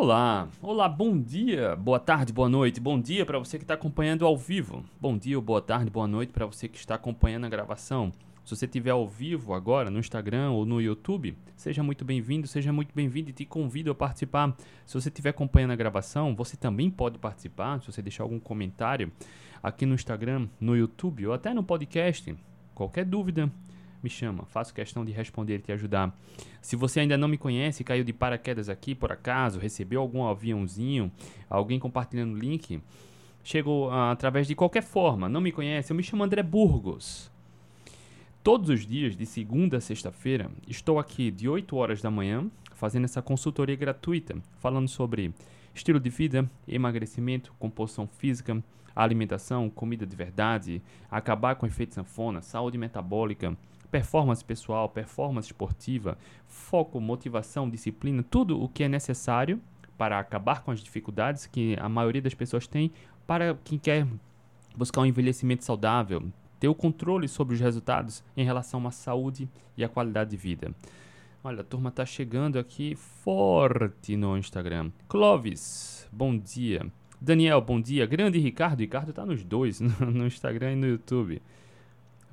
[0.00, 4.24] Olá, olá, bom dia, boa tarde, boa noite, bom dia para você que está acompanhando
[4.24, 8.12] ao vivo, bom dia, boa tarde, boa noite para você que está acompanhando a gravação.
[8.44, 12.72] Se você estiver ao vivo agora no Instagram ou no YouTube, seja muito bem-vindo, seja
[12.72, 14.56] muito bem-vindo e te convido a participar.
[14.86, 19.10] Se você estiver acompanhando a gravação, você também pode participar, se você deixar algum comentário
[19.60, 22.36] aqui no Instagram, no YouTube ou até no podcast.
[22.72, 23.52] Qualquer dúvida,
[24.02, 26.16] me chama, faço questão de responder e te ajudar.
[26.60, 31.10] Se você ainda não me conhece, caiu de paraquedas aqui por acaso, recebeu algum aviãozinho,
[31.48, 32.80] alguém compartilhando o link,
[33.42, 37.30] chegou uh, através de qualquer forma, não me conhece, eu me chamo André Burgos.
[38.42, 43.04] Todos os dias, de segunda a sexta-feira, estou aqui de 8 horas da manhã fazendo
[43.04, 45.34] essa consultoria gratuita, falando sobre
[45.74, 48.62] estilo de vida, emagrecimento, composição física,
[48.94, 53.56] alimentação, comida de verdade, acabar com efeito sanfona, saúde metabólica,
[53.90, 59.60] performance pessoal, performance esportiva, foco, motivação, disciplina, tudo o que é necessário
[59.96, 62.92] para acabar com as dificuldades que a maioria das pessoas tem
[63.26, 64.06] para quem quer
[64.76, 66.22] buscar um envelhecimento saudável,
[66.60, 70.72] ter o controle sobre os resultados em relação à saúde e à qualidade de vida.
[71.42, 74.90] Olha, a turma tá chegando aqui forte no Instagram.
[75.08, 76.86] Clovis, bom dia.
[77.20, 78.06] Daniel, bom dia.
[78.06, 78.80] Grande Ricardo.
[78.80, 81.42] Ricardo tá nos dois, no Instagram e no YouTube.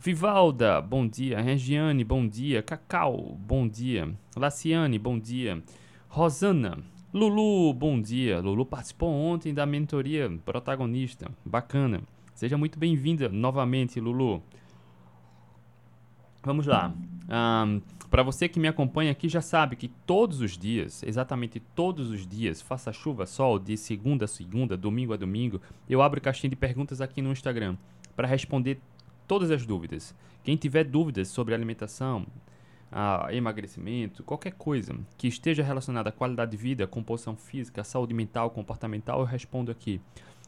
[0.06, 1.42] Vivalda, bom dia.
[1.42, 2.62] Regiane, bom dia.
[2.62, 4.14] Cacau, bom dia.
[4.38, 5.64] Laciane, bom dia.
[6.08, 6.78] Rosana,
[7.12, 8.40] Lulu, bom dia.
[8.40, 11.32] Lulu participou ontem da mentoria protagonista.
[11.44, 12.04] Bacana.
[12.36, 14.44] Seja muito bem-vinda novamente, Lulu.
[16.44, 16.94] Vamos lá.
[17.28, 22.12] Um, Para você que me acompanha aqui, já sabe que todos os dias, exatamente todos
[22.12, 26.52] os dias, faça chuva, sol, de segunda a segunda, domingo a domingo, eu abro caixinha
[26.52, 27.76] de perguntas aqui no Instagram
[28.16, 28.80] para responder
[29.28, 30.16] todas as dúvidas.
[30.44, 32.26] Quem tiver dúvidas sobre alimentação,
[32.92, 38.50] a emagrecimento, qualquer coisa que esteja relacionada à qualidade de vida, composição física, saúde mental,
[38.52, 40.00] comportamental, eu respondo aqui.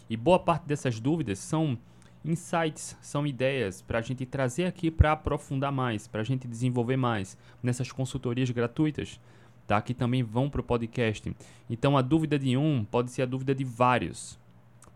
[0.10, 1.78] E boa parte dessas dúvidas são
[2.24, 6.98] insights, são ideias para a gente trazer aqui para aprofundar mais, para a gente desenvolver
[6.98, 9.20] mais nessas consultorias gratuitas,
[9.66, 9.82] tá?
[9.82, 11.36] Que também vão para o podcast.
[11.70, 14.40] Então a dúvida de um pode ser a dúvida de vários.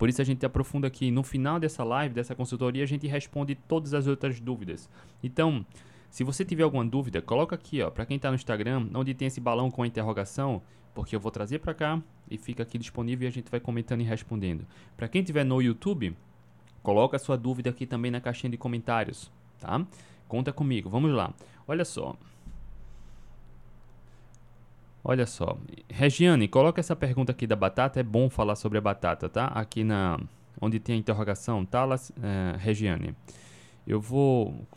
[0.02, 1.12] Por isso a gente aprofunda aqui.
[1.12, 4.90] No final dessa live, dessa consultoria, a gente responde todas as outras dúvidas.
[5.22, 5.64] Então,
[6.10, 9.28] se você tiver alguma dúvida, coloca aqui, ó, para quem está no Instagram, onde tem
[9.28, 10.60] esse balão com a interrogação,
[10.96, 14.02] porque eu vou trazer para cá e fica aqui disponível e a gente vai comentando
[14.02, 14.66] e respondendo.
[14.98, 16.18] Para quem tiver no YouTube,
[16.82, 19.86] coloca a sua dúvida aqui também na caixinha de comentários, tá?
[20.28, 20.90] Conta comigo.
[20.90, 21.32] Vamos lá.
[21.68, 22.18] Olha só.
[25.04, 25.58] Olha só.
[25.90, 28.00] Regiane, coloca essa pergunta aqui da batata.
[28.00, 29.48] É bom falar sobre a batata, tá?
[29.48, 30.20] Aqui na
[30.60, 31.88] onde tem a interrogação, tá,
[32.22, 33.16] é, Regiane?
[33.86, 34.68] Eu vou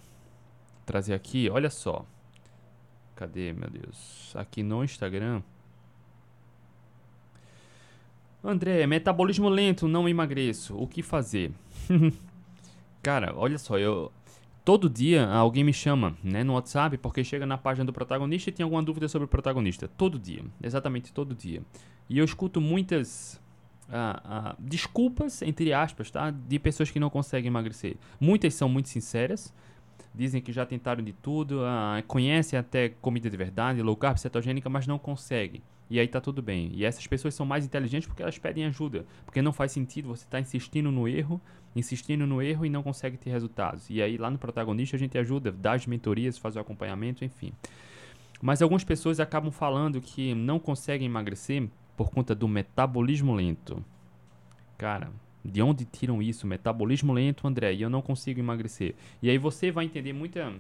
[0.87, 2.07] trazer aqui, olha só.
[3.15, 4.33] Cadê, meu Deus?
[4.35, 5.43] Aqui no Instagram.
[8.43, 10.77] André, metabolismo lento, não emagreço.
[10.77, 11.53] O que fazer?
[13.03, 14.11] Cara, olha só, eu
[14.65, 18.53] todo dia alguém me chama, né, no WhatsApp, porque chega na página do protagonista e
[18.53, 19.87] tem alguma dúvida sobre o protagonista.
[19.87, 21.63] Todo dia, exatamente todo dia.
[22.09, 23.41] E eu escuto muitas
[23.91, 27.97] ah, ah, desculpas, entre aspas, tá, de pessoas que não conseguem emagrecer.
[28.19, 29.53] Muitas são muito sinceras,
[30.15, 34.69] dizem que já tentaram de tudo, ah, conhecem até comida de verdade, low carb, cetogênica,
[34.71, 35.63] mas não conseguem.
[35.91, 36.71] E aí tá tudo bem.
[36.73, 39.05] E essas pessoas são mais inteligentes porque elas pedem ajuda.
[39.25, 41.41] Porque não faz sentido você estar tá insistindo no erro,
[41.75, 43.89] insistindo no erro e não consegue ter resultados.
[43.91, 47.53] E aí lá no protagonista a gente ajuda, dá as mentorias, faz o acompanhamento, enfim.
[48.41, 53.85] Mas algumas pessoas acabam falando que não conseguem emagrecer por conta do metabolismo lento.
[54.77, 55.11] Cara,
[55.45, 56.47] de onde tiram isso?
[56.47, 58.95] Metabolismo lento, André, e eu não consigo emagrecer.
[59.23, 60.53] E aí você vai entender muita.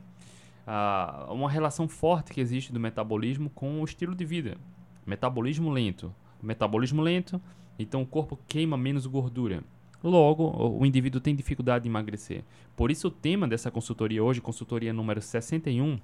[0.66, 4.56] Uh, uma relação forte que existe do metabolismo com o estilo de vida.
[5.04, 6.14] Metabolismo lento.
[6.42, 7.40] Metabolismo lento,
[7.78, 9.62] então o corpo queima menos gordura.
[10.04, 12.44] Logo, o indivíduo tem dificuldade de emagrecer.
[12.76, 15.98] Por isso, o tema dessa consultoria hoje, consultoria número 61,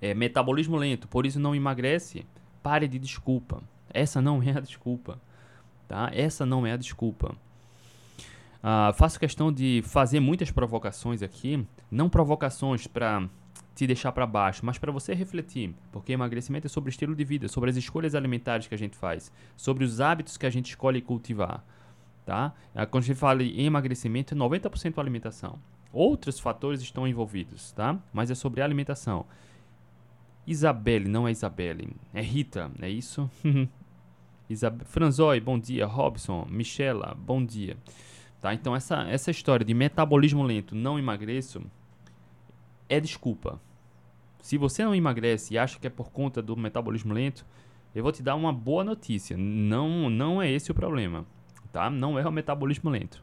[0.00, 1.06] é metabolismo lento.
[1.06, 2.24] Por isso, não emagrece.
[2.62, 3.62] Pare de desculpa.
[3.90, 5.20] Essa não é a desculpa.
[5.86, 6.10] Tá?
[6.14, 7.36] Essa não é a desculpa.
[8.62, 11.62] Uh, faço questão de fazer muitas provocações aqui.
[11.90, 13.28] Não provocações para
[13.74, 17.48] te deixar para baixo, mas para você refletir, porque emagrecimento é sobre estilo de vida,
[17.48, 21.02] sobre as escolhas alimentares que a gente faz, sobre os hábitos que a gente escolhe
[21.02, 21.64] cultivar,
[22.24, 22.54] tá?
[22.74, 25.58] Ah, quando a gente fala em emagrecimento, é 90% alimentação.
[25.92, 27.98] Outros fatores estão envolvidos, tá?
[28.12, 29.26] Mas é sobre alimentação.
[30.46, 33.30] Isabelle, não é Isabelle, é Rita, é isso?
[34.48, 35.86] Isab Franzói, bom dia.
[35.86, 37.76] Robson, Michela, bom dia.
[38.40, 38.52] Tá?
[38.52, 41.62] Então essa, essa história de metabolismo lento, não emagreço,
[42.88, 43.58] é desculpa.
[44.42, 47.46] Se você não emagrece e acha que é por conta do metabolismo lento,
[47.94, 49.36] Eu vou te dar uma boa notícia.
[49.36, 51.24] Não, não é esse o problema,
[51.74, 51.90] tá?
[51.90, 53.20] Não é o metabolismo lento.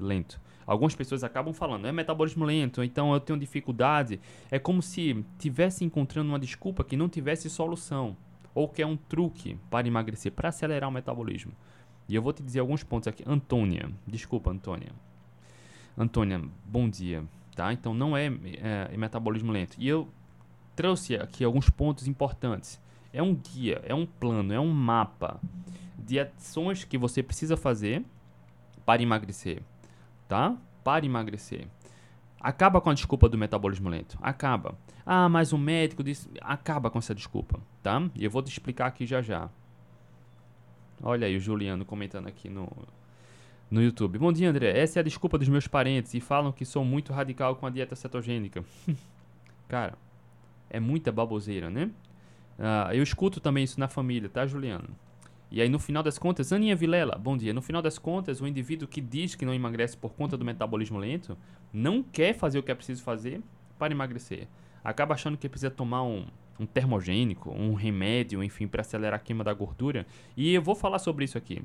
[0.00, 0.40] Lento.
[0.66, 4.20] Algumas pessoas acabam falando, é metabolismo lento, então eu tenho dificuldade.
[4.50, 8.16] É como se tivesse encontrando uma desculpa que não tivesse solução.
[8.52, 11.52] Ou que é um truque para emagrecer, para acelerar o metabolismo.
[12.08, 13.22] E eu vou te dizer alguns pontos aqui.
[13.24, 14.90] Antônia, desculpa, Antônia.
[15.96, 17.22] Antônia, bom dia.
[17.54, 17.72] Tá?
[17.72, 19.76] Então não é, é, é metabolismo lento.
[19.78, 20.08] E eu
[20.74, 22.80] trouxe aqui alguns pontos importantes.
[23.12, 25.40] É um guia, é um plano, é um mapa
[25.98, 28.04] de ações que você precisa fazer
[28.84, 29.62] para emagrecer,
[30.26, 30.56] tá?
[30.82, 31.66] Para emagrecer.
[32.40, 34.16] Acaba com a desculpa do metabolismo lento.
[34.22, 34.78] Acaba.
[35.04, 36.30] Ah, mas o médico disse.
[36.40, 38.00] Acaba com essa desculpa, tá?
[38.14, 39.50] E eu vou te explicar aqui já já.
[41.02, 42.70] Olha aí o Juliano comentando aqui no,
[43.70, 44.18] no YouTube.
[44.18, 44.78] Bom dia, André.
[44.78, 47.70] Essa é a desculpa dos meus parentes e falam que sou muito radical com a
[47.70, 48.64] dieta cetogênica.
[49.68, 49.94] Cara,
[50.70, 51.90] é muita baboseira, né?
[52.58, 54.88] Uh, eu escuto também isso na família, tá, Juliano?
[55.50, 57.54] E aí, no final das contas, Aninha Vilela, bom dia.
[57.54, 60.98] No final das contas, o indivíduo que diz que não emagrece por conta do metabolismo
[60.98, 61.38] lento
[61.72, 63.40] não quer fazer o que é preciso fazer
[63.78, 64.46] para emagrecer.
[64.84, 66.26] Acaba achando que precisa tomar um,
[66.60, 70.06] um termogênico, um remédio, enfim, para acelerar a queima da gordura.
[70.36, 71.62] E eu vou falar sobre isso aqui,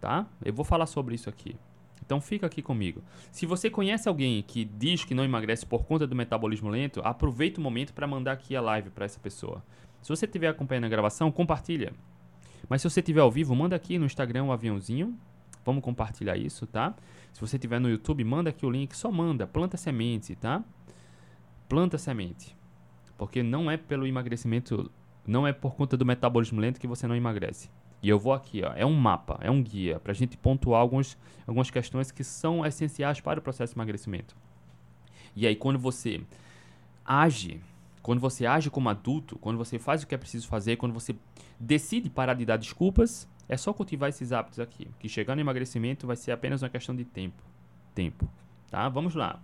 [0.00, 0.26] tá?
[0.44, 1.56] Eu vou falar sobre isso aqui.
[2.04, 3.02] Então fica aqui comigo.
[3.32, 7.60] Se você conhece alguém que diz que não emagrece por conta do metabolismo lento, aproveita
[7.60, 9.62] o momento para mandar aqui a live para essa pessoa.
[10.06, 11.92] Se você estiver acompanhando a gravação, compartilha.
[12.68, 15.18] Mas se você estiver ao vivo, manda aqui no Instagram um aviãozinho.
[15.64, 16.94] Vamos compartilhar isso, tá?
[17.32, 18.96] Se você estiver no YouTube, manda aqui o link.
[18.96, 19.48] Só manda.
[19.48, 20.62] Planta semente, tá?
[21.68, 22.56] Planta semente.
[23.18, 24.88] Porque não é pelo emagrecimento,
[25.26, 27.68] não é por conta do metabolismo lento que você não emagrece.
[28.00, 30.80] E eu vou aqui, ó, é um mapa, é um guia para a gente pontuar
[30.80, 31.18] alguns,
[31.48, 34.36] algumas questões que são essenciais para o processo de emagrecimento.
[35.34, 36.20] E aí, quando você
[37.04, 37.60] age
[38.06, 41.16] quando você age como adulto, quando você faz o que é preciso fazer, quando você
[41.58, 44.86] decide parar de dar desculpas, é só cultivar esses hábitos aqui.
[45.00, 47.42] Que chegar no emagrecimento vai ser apenas uma questão de tempo.
[47.96, 48.30] Tempo.
[48.70, 48.88] Tá?
[48.88, 49.42] Vamos lá.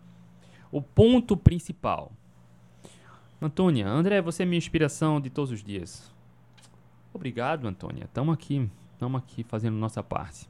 [0.70, 2.12] O ponto principal.
[3.40, 6.14] Antônia, André, você é minha inspiração de todos os dias.
[7.12, 8.04] Obrigado, Antônia.
[8.04, 10.48] Estamos aqui, estamos aqui fazendo nossa parte.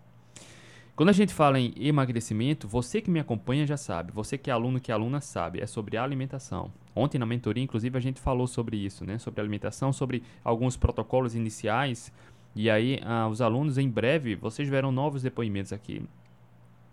[0.95, 4.53] Quando a gente fala em emagrecimento, você que me acompanha já sabe, você que é
[4.53, 6.71] aluno que é aluna sabe, é sobre alimentação.
[6.95, 9.19] Ontem na mentoria, inclusive, a gente falou sobre isso, né?
[9.19, 12.13] Sobre alimentação, sobre alguns protocolos iniciais.
[12.55, 16.03] E aí, ah, os alunos, em breve, vocês verão novos depoimentos aqui,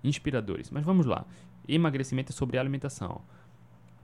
[0.03, 0.71] inspiradores.
[0.71, 1.25] Mas vamos lá.
[1.67, 3.21] Emagrecimento é sobre alimentação.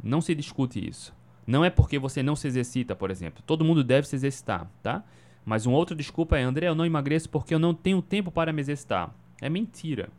[0.03, 1.13] Não se discute isso.
[1.47, 3.41] Não é porque você não se exercita, por exemplo.
[3.45, 5.03] Todo mundo deve se exercitar, tá?
[5.45, 8.51] Mas uma outra desculpa é, André, eu não emagreço porque eu não tenho tempo para
[8.51, 9.13] me exercitar.
[9.39, 10.09] É mentira.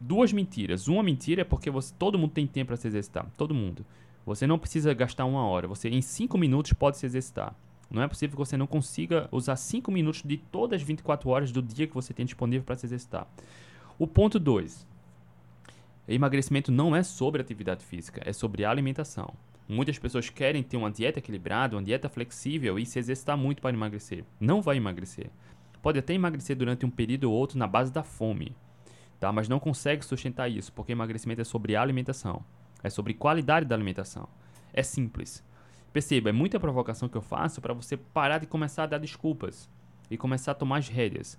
[0.00, 0.88] Duas mentiras.
[0.88, 3.26] Uma mentira é porque você, todo mundo tem tempo para se exercitar.
[3.36, 3.84] Todo mundo.
[4.28, 5.66] Você não precisa gastar uma hora.
[5.66, 7.54] Você em cinco minutos pode se exercitar.
[7.90, 11.50] Não é possível que você não consiga usar cinco minutos de todas as 24 horas
[11.50, 13.26] do dia que você tem disponível para se exercitar.
[13.98, 14.86] O ponto 2.
[16.06, 19.32] Emagrecimento não é sobre atividade física, é sobre alimentação.
[19.66, 23.74] Muitas pessoas querem ter uma dieta equilibrada, uma dieta flexível e se exercitar muito para
[23.74, 24.24] emagrecer.
[24.38, 25.30] Não vai emagrecer.
[25.80, 28.54] Pode até emagrecer durante um período ou outro na base da fome,
[29.18, 29.32] tá?
[29.32, 32.44] mas não consegue sustentar isso, porque emagrecimento é sobre alimentação,
[32.82, 34.28] é sobre qualidade da alimentação.
[34.72, 35.44] É simples.
[35.92, 39.68] Perceba, é muita provocação que eu faço para você parar de começar a dar desculpas
[40.10, 41.38] e começar a tomar as rédeas.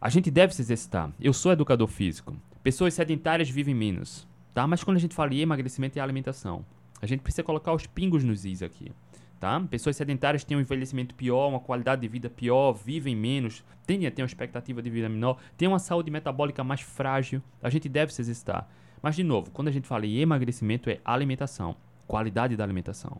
[0.00, 1.10] A gente deve se exercitar.
[1.20, 2.36] Eu sou educador físico.
[2.62, 4.66] Pessoas sedentárias vivem menos, tá?
[4.66, 6.64] Mas quando a gente fala em emagrecimento e alimentação,
[7.00, 8.92] a gente precisa colocar os pingos nos is aqui
[9.38, 9.60] tá?
[9.70, 14.10] Pessoas sedentárias têm um envelhecimento pior, uma qualidade de vida pior, vivem menos, tendem a
[14.10, 17.42] ter uma expectativa de vida menor, têm uma saúde metabólica mais frágil.
[17.62, 18.68] A gente deve se exercitar.
[19.06, 21.76] Mas, de novo, quando a gente fala em emagrecimento, é alimentação,
[22.08, 23.18] qualidade da alimentação,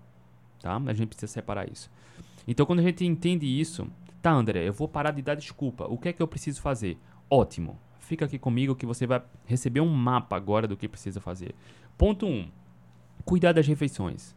[0.61, 0.83] tá?
[0.85, 1.89] A gente precisa separar isso.
[2.45, 3.87] Então, quando a gente entende isso,
[4.21, 5.85] tá, André, eu vou parar de dar desculpa.
[5.85, 6.99] O que é que eu preciso fazer?
[7.31, 7.79] Ótimo.
[8.01, 11.55] Fica aqui comigo que você vai receber um mapa agora do que precisa fazer.
[11.97, 12.31] Ponto 1.
[12.31, 12.51] Um,
[13.25, 14.35] cuidar das refeições.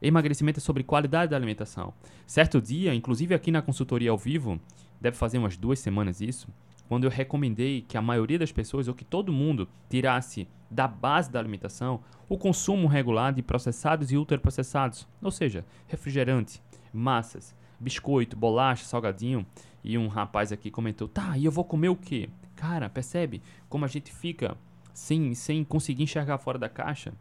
[0.00, 1.92] Emagrecimento é sobre qualidade da alimentação.
[2.28, 4.60] Certo dia, inclusive aqui na consultoria ao vivo,
[5.00, 6.46] deve fazer umas duas semanas isso,
[6.88, 11.30] quando eu recomendei que a maioria das pessoas, ou que todo mundo, tirasse da base
[11.30, 16.62] da alimentação o consumo regular de processados e ultraprocessados, ou seja, refrigerante,
[16.92, 19.44] massas, biscoito, bolacha, salgadinho.
[19.82, 22.28] E um rapaz aqui comentou: tá, e eu vou comer o quê?
[22.54, 24.56] Cara, percebe como a gente fica
[24.94, 27.12] sem, sem conseguir enxergar fora da caixa?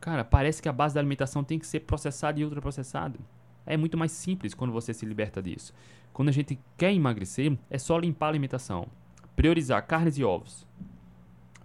[0.00, 3.18] Cara, parece que a base da alimentação tem que ser processada e ultraprocessada.
[3.66, 5.74] É muito mais simples quando você se liberta disso.
[6.12, 8.86] Quando a gente quer emagrecer, é só limpar a alimentação.
[9.34, 10.66] Priorizar carnes e ovos,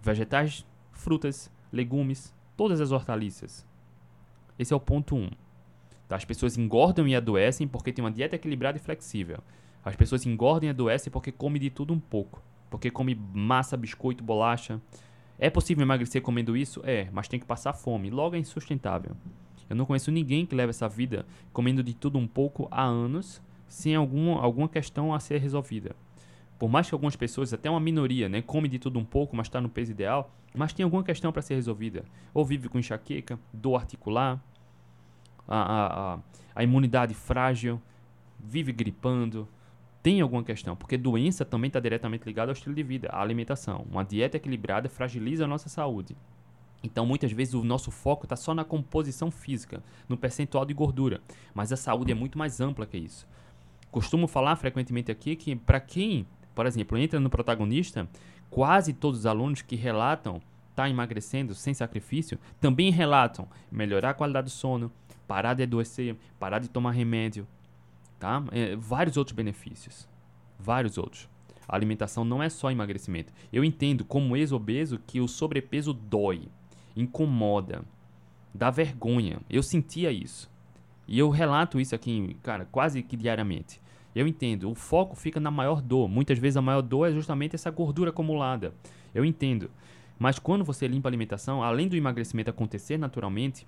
[0.02, 3.66] vegetais, frutas, legumes, todas as hortaliças.
[4.58, 5.18] Esse é o ponto 1.
[5.18, 5.30] Um,
[6.12, 6.16] Tá?
[6.16, 9.38] As pessoas engordam e adoecem porque tem uma dieta equilibrada e flexível.
[9.82, 12.42] As pessoas engordam e adoecem porque comem de tudo um pouco.
[12.68, 14.78] Porque come massa, biscoito, bolacha.
[15.38, 16.82] É possível emagrecer comendo isso?
[16.84, 18.10] É, mas tem que passar fome.
[18.10, 19.16] Logo é insustentável.
[19.70, 23.40] Eu não conheço ninguém que leve essa vida comendo de tudo um pouco há anos,
[23.66, 25.96] sem algum, alguma questão a ser resolvida.
[26.62, 29.48] Por mais que algumas pessoas, até uma minoria, né, come de tudo um pouco, mas
[29.48, 32.04] está no peso ideal, mas tem alguma questão para ser resolvida.
[32.32, 34.40] Ou vive com enxaqueca, dor articular,
[35.48, 36.18] a, a,
[36.54, 37.82] a, imunidade frágil,
[38.38, 39.48] vive gripando,
[40.04, 43.84] tem alguma questão, porque doença também está diretamente ligada ao estilo de vida, à alimentação.
[43.90, 46.16] Uma dieta equilibrada fragiliza a nossa saúde.
[46.80, 51.20] Então, muitas vezes, o nosso foco está só na composição física, no percentual de gordura.
[51.52, 53.26] Mas a saúde é muito mais ampla que isso.
[53.90, 58.08] Costumo falar frequentemente aqui que, para quem, por exemplo, entra no protagonista,
[58.50, 60.36] quase todos os alunos que relatam
[60.70, 64.90] estar tá emagrecendo sem sacrifício também relatam melhorar a qualidade do sono,
[65.26, 67.46] parar de adoecer, parar de tomar remédio,
[68.18, 68.42] tá?
[68.52, 70.08] É, vários outros benefícios,
[70.58, 71.28] vários outros.
[71.68, 73.32] A alimentação não é só emagrecimento.
[73.52, 76.48] Eu entendo como ex-obeso que o sobrepeso dói,
[76.94, 77.82] incomoda,
[78.52, 79.40] dá vergonha.
[79.48, 80.50] Eu sentia isso.
[81.06, 83.80] E eu relato isso aqui, cara, quase que diariamente.
[84.14, 86.08] Eu entendo, o foco fica na maior dor.
[86.08, 88.74] Muitas vezes a maior dor é justamente essa gordura acumulada.
[89.14, 89.70] Eu entendo.
[90.18, 93.66] Mas quando você limpa a alimentação, além do emagrecimento acontecer naturalmente,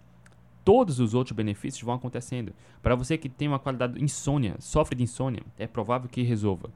[0.64, 2.52] todos os outros benefícios vão acontecendo.
[2.82, 6.70] Para você que tem uma qualidade insônia, sofre de insônia, é provável que resolva.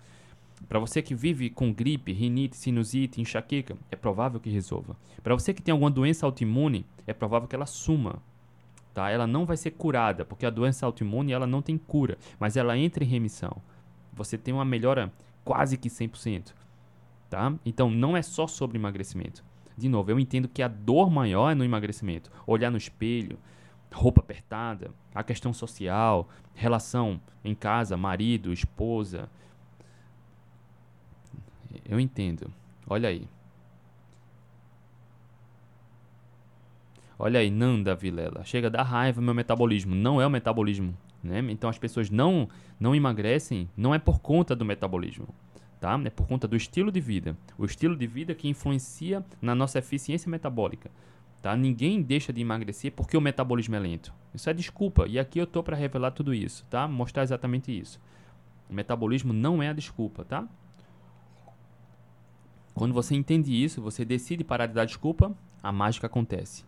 [0.68, 4.96] Para você que vive com gripe, rinite, sinusite, enxaqueca, é provável que resolva.
[5.22, 8.20] Para você que tem alguma doença autoimune, é provável que ela suma.
[8.98, 9.10] Tá?
[9.10, 12.76] Ela não vai ser curada, porque a doença autoimune ela não tem cura, mas ela
[12.76, 13.62] entra em remissão.
[14.12, 15.12] Você tem uma melhora
[15.44, 16.52] quase que 100%.
[17.30, 17.54] Tá?
[17.64, 19.44] Então não é só sobre emagrecimento.
[19.76, 22.28] De novo, eu entendo que a dor maior é no emagrecimento.
[22.44, 23.38] Olhar no espelho,
[23.92, 29.30] roupa apertada, a questão social, relação em casa, marido, esposa.
[31.88, 32.52] Eu entendo.
[32.84, 33.28] Olha aí.
[37.18, 38.44] Olha aí, Nanda Vilela.
[38.44, 39.94] Chega da raiva meu metabolismo.
[39.94, 40.96] Não é o metabolismo.
[41.22, 41.40] Né?
[41.50, 42.48] Então as pessoas não,
[42.78, 45.26] não emagrecem, não é por conta do metabolismo.
[45.80, 46.00] Tá?
[46.04, 47.36] É por conta do estilo de vida.
[47.56, 50.90] O estilo de vida que influencia na nossa eficiência metabólica.
[51.42, 51.56] Tá?
[51.56, 54.12] Ninguém deixa de emagrecer porque o metabolismo é lento.
[54.32, 55.06] Isso é desculpa.
[55.08, 56.86] E aqui eu tô para revelar tudo isso, tá?
[56.86, 58.00] Mostrar exatamente isso.
[58.68, 60.46] O metabolismo não é a desculpa, tá?
[62.74, 66.67] Quando você entende isso, você decide parar de dar desculpa, a mágica acontece.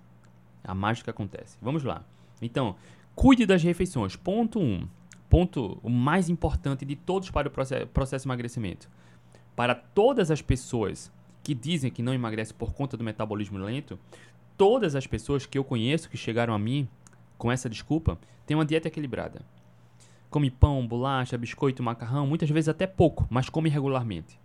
[0.64, 1.56] A mágica acontece.
[1.60, 2.04] Vamos lá.
[2.40, 2.76] Então,
[3.14, 4.16] cuide das refeições.
[4.16, 4.62] Ponto 1.
[4.62, 4.88] Um.
[5.28, 8.90] Ponto o mais importante de todos para o processo, processo de emagrecimento.
[9.54, 11.12] Para todas as pessoas
[11.42, 13.98] que dizem que não emagrecem por conta do metabolismo lento,
[14.56, 16.88] todas as pessoas que eu conheço que chegaram a mim
[17.38, 19.42] com essa desculpa têm uma dieta equilibrada.
[20.28, 24.38] Come pão, bolacha, biscoito, macarrão, muitas vezes até pouco, mas come regularmente.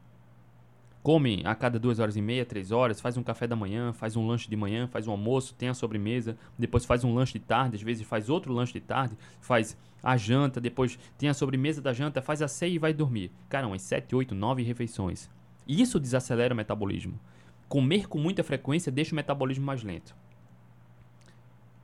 [1.05, 4.15] Come a cada duas horas e meia, três horas, faz um café da manhã, faz
[4.15, 7.45] um lanche de manhã, faz um almoço, tem a sobremesa, depois faz um lanche de
[7.45, 11.79] tarde, às vezes faz outro lanche de tarde, faz a janta, depois tem a sobremesa
[11.79, 13.31] da janta, faz a ceia e vai dormir.
[13.47, 15.29] Cara, umas 7, 8, 9 refeições.
[15.67, 17.19] E isso desacelera o metabolismo.
[17.69, 20.15] Comer com muita frequência deixa o metabolismo mais lento.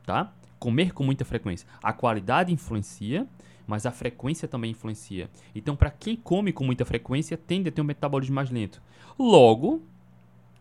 [0.03, 0.33] Tá?
[0.61, 1.67] Comer com muita frequência.
[1.81, 3.27] A qualidade influencia,
[3.65, 5.27] mas a frequência também influencia.
[5.55, 8.79] Então, para quem come com muita frequência, tende a ter um metabolismo mais lento.
[9.17, 9.81] Logo,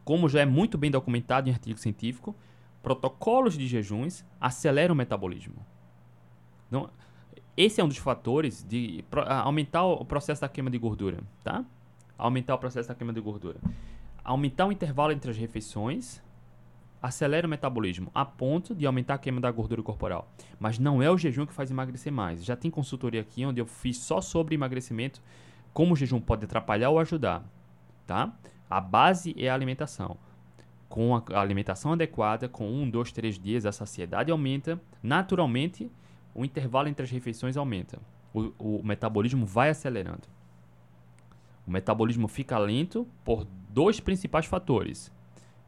[0.03, 2.35] como já é muito bem documentado em artigo científico,
[2.83, 5.67] protocolos de jejuns aceleram o metabolismo.
[6.69, 6.89] Então,
[7.55, 9.05] esse é um dos fatores de
[9.45, 11.63] aumentar o processo da queima de gordura, tá?
[12.17, 13.61] Aumentar o processo da queima de gordura
[14.25, 16.23] aumentar o intervalo entre as refeições
[17.03, 20.31] acelera o metabolismo a ponto de aumentar a queima da gordura corporal.
[20.59, 22.45] Mas não é o jejum que faz emagrecer mais.
[22.45, 25.23] Já tem consultoria aqui onde eu fiz só sobre emagrecimento,
[25.73, 27.45] como o jejum pode atrapalhar ou ajudar,
[28.07, 28.33] tá?
[28.69, 30.17] A base é a alimentação.
[30.89, 34.81] Com a alimentação adequada, com um, dois, três dias, a saciedade aumenta.
[35.03, 35.91] Naturalmente,
[36.35, 37.99] o intervalo entre as refeições aumenta.
[38.35, 40.29] O, o metabolismo vai acelerando.
[41.67, 45.13] O metabolismo fica lento por dois principais fatores.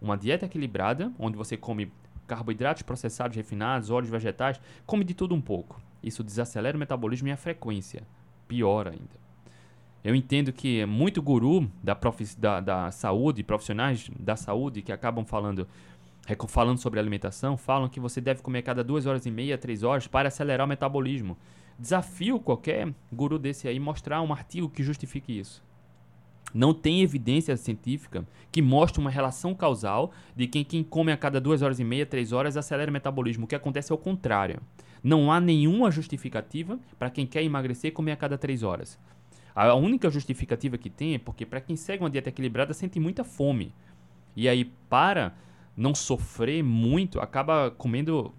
[0.02, 1.92] Uma dieta equilibrada, onde você come
[2.26, 5.80] carboidratos processados, refinados, óleos vegetais, come de tudo um pouco.
[6.02, 8.02] Isso desacelera o metabolismo e a frequência.
[8.48, 9.22] Pior ainda.
[10.02, 11.96] Eu entendo que é muito guru da,
[12.38, 15.68] da, da saúde, profissionais da saúde que acabam falando,
[16.48, 20.08] falando sobre alimentação, falam que você deve comer cada duas horas e meia, três horas
[20.08, 21.36] para acelerar o metabolismo.
[21.78, 25.62] Desafio qualquer guru desse aí mostrar um artigo que justifique isso.
[26.54, 31.40] Não tem evidência científica que mostre uma relação causal de que quem come a cada
[31.40, 33.44] duas horas e meia, três horas, acelera o metabolismo.
[33.44, 34.60] O que acontece é o contrário.
[35.02, 38.98] Não há nenhuma justificativa para quem quer emagrecer comer a cada três horas.
[39.54, 43.24] A única justificativa que tem é porque para quem segue uma dieta equilibrada sente muita
[43.24, 43.72] fome.
[44.36, 45.34] E aí, para
[45.76, 48.32] não sofrer muito, acaba comendo.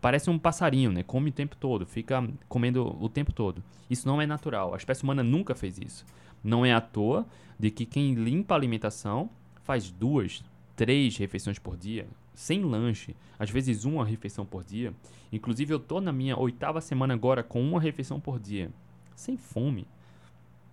[0.00, 1.02] Parece um passarinho, né?
[1.02, 3.62] Come o tempo todo, fica comendo o tempo todo.
[3.88, 4.74] Isso não é natural.
[4.74, 6.04] A espécie humana nunca fez isso.
[6.42, 7.26] Não é à toa
[7.58, 9.28] de que quem limpa a alimentação
[9.62, 10.42] faz duas,
[10.74, 14.94] três refeições por dia, sem lanche, às vezes uma refeição por dia.
[15.30, 18.70] Inclusive, eu tô na minha oitava semana agora com uma refeição por dia,
[19.14, 19.86] sem fome.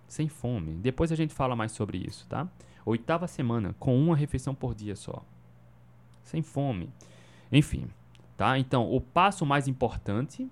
[0.06, 0.72] Sem fome.
[0.74, 2.48] Depois a gente fala mais sobre isso, tá?
[2.86, 5.22] Oitava semana com uma refeição por dia só.
[6.22, 6.88] Sem fome.
[7.52, 7.86] Enfim,
[8.34, 8.58] tá?
[8.58, 10.48] Então, o passo mais importante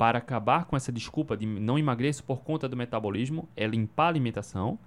[0.00, 4.08] para acabar com essa desculpa de não emagreço por conta do metabolismo é limpar a
[4.08, 4.78] alimentação,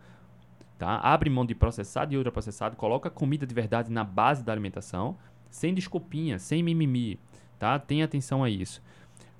[0.76, 0.96] tá?
[1.04, 5.16] Abre mão de processado e ultraprocessado, coloca comida de verdade na base da alimentação,
[5.52, 7.20] sem desculpinha, sem mimimi,
[7.60, 7.78] tá?
[7.78, 8.82] Tenha atenção a isso.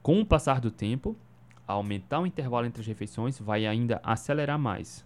[0.04, 1.18] Com o passar do tempo,
[1.66, 5.04] aumentar o intervalo entre as refeições vai ainda acelerar mais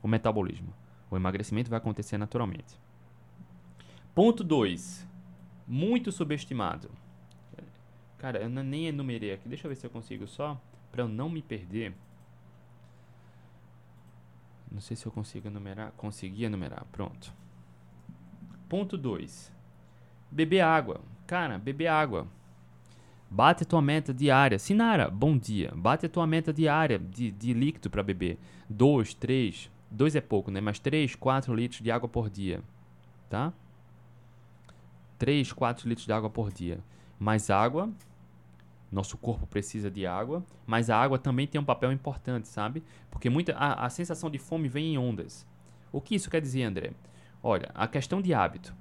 [0.00, 0.72] o metabolismo.
[1.10, 2.78] O emagrecimento vai acontecer naturalmente.
[4.14, 5.04] Ponto 2.
[5.66, 6.99] Muito subestimado.
[8.20, 9.48] Cara, eu nem enumerei aqui.
[9.48, 10.60] Deixa eu ver se eu consigo só.
[10.92, 11.94] Pra eu não me perder.
[14.70, 15.90] Não sei se eu consigo enumerar.
[15.92, 16.84] Consegui enumerar.
[16.92, 17.32] Pronto.
[18.68, 19.50] Ponto 2.
[20.30, 21.00] Beber água.
[21.26, 22.28] Cara, beber água.
[23.30, 24.58] Bate a tua meta diária.
[24.58, 25.72] Sinara, bom dia.
[25.74, 28.38] Bate a tua meta diária de, de líquido para beber.
[28.68, 29.70] 2, 3.
[29.90, 30.60] 2 é pouco, né?
[30.60, 32.62] Mas 3, 4 litros de água por dia.
[33.30, 33.50] Tá?
[35.18, 36.80] 3, 4 litros de água por dia.
[37.18, 37.90] Mais água
[38.90, 42.82] nosso corpo precisa de água, mas a água também tem um papel importante, sabe?
[43.10, 45.46] Porque muita, a, a sensação de fome vem em ondas.
[45.92, 46.92] O que isso quer dizer, André?
[47.42, 48.74] Olha, a questão de hábito.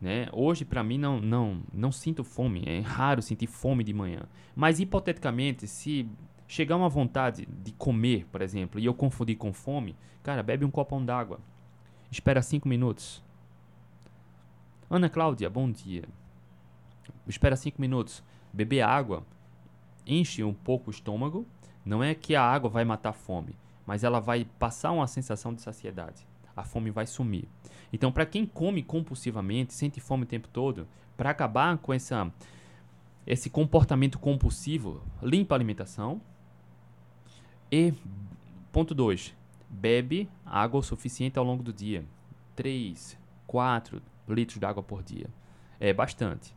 [0.00, 0.28] Né?
[0.32, 2.64] Hoje, para mim, não, não, não sinto fome.
[2.66, 4.22] É raro sentir fome de manhã.
[4.54, 6.08] Mas, hipoteticamente, se
[6.46, 10.70] chegar uma vontade de comer, por exemplo, e eu confundir com fome, cara, bebe um
[10.70, 11.40] copão d'água.
[12.10, 13.22] Espera cinco minutos.
[14.90, 16.04] Ana Cláudia, bom dia.
[17.26, 18.22] Espera cinco minutos.
[18.52, 19.24] Beber água
[20.06, 21.46] enche um pouco o estômago,
[21.84, 23.54] não é que a água vai matar a fome,
[23.86, 26.26] mas ela vai passar uma sensação de saciedade.
[26.56, 27.48] A fome vai sumir.
[27.92, 30.86] Então, para quem come compulsivamente, sente fome o tempo todo,
[31.16, 32.32] para acabar com essa,
[33.26, 36.20] esse comportamento compulsivo, limpa a alimentação.
[37.70, 37.92] E,
[38.72, 39.34] ponto 2,
[39.68, 42.04] bebe água o suficiente ao longo do dia.
[42.56, 45.28] 3, 4 litros de água por dia.
[45.78, 46.54] É bastante.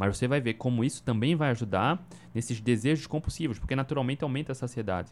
[0.00, 2.02] Mas você vai ver como isso também vai ajudar
[2.34, 5.10] nesses desejos compulsivos, porque naturalmente aumenta a saciedade.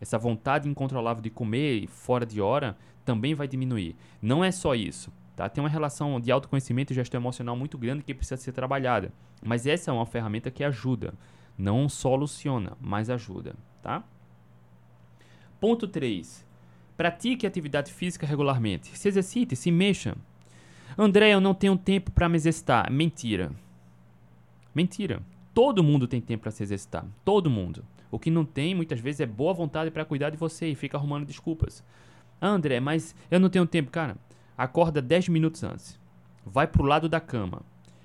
[0.00, 3.94] Essa vontade incontrolável de comer fora de hora também vai diminuir.
[4.20, 5.12] Não é só isso.
[5.36, 5.48] Tá?
[5.48, 9.12] Tem uma relação de autoconhecimento e gestão emocional muito grande que precisa ser trabalhada.
[9.40, 11.14] Mas essa é uma ferramenta que ajuda.
[11.56, 13.54] Não soluciona, mas ajuda.
[13.80, 14.02] Tá?
[15.60, 16.44] Ponto 3.
[16.96, 18.98] Pratique atividade física regularmente.
[18.98, 20.16] Se exercite, se mexa.
[20.98, 22.90] André, eu não tenho tempo para me exercitar.
[22.90, 23.52] Mentira.
[24.74, 25.22] Mentira.
[25.52, 27.06] Todo mundo tem tempo para se exercitar.
[27.24, 27.84] Todo mundo.
[28.10, 30.96] O que não tem, muitas vezes, é boa vontade para cuidar de você e fica
[30.96, 31.84] arrumando desculpas.
[32.40, 33.90] Ah, André, mas eu não tenho tempo.
[33.90, 34.16] Cara,
[34.58, 35.98] acorda 10 minutos antes.
[36.44, 37.62] Vai pro lado da cama.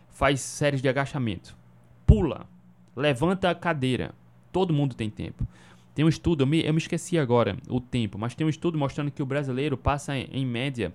[0.09, 1.57] Faz séries de agachamento.
[2.05, 2.47] Pula.
[2.95, 4.13] Levanta a cadeira.
[4.51, 5.47] Todo mundo tem tempo.
[5.93, 8.77] Tem um estudo, eu me, eu me esqueci agora o tempo, mas tem um estudo
[8.77, 10.93] mostrando que o brasileiro passa em, em média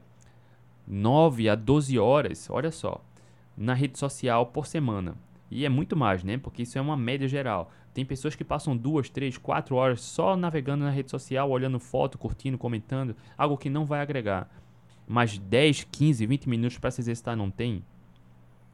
[0.86, 3.04] 9 a 12 horas, olha só,
[3.56, 5.14] na rede social por semana.
[5.50, 6.38] E é muito mais, né?
[6.38, 7.70] Porque isso é uma média geral.
[7.92, 12.18] Tem pessoas que passam duas, três, quatro horas só navegando na rede social, olhando foto,
[12.18, 14.50] curtindo, comentando, algo que não vai agregar.
[15.06, 17.84] Mas 10, 15, 20 minutos para se exercitar não tem?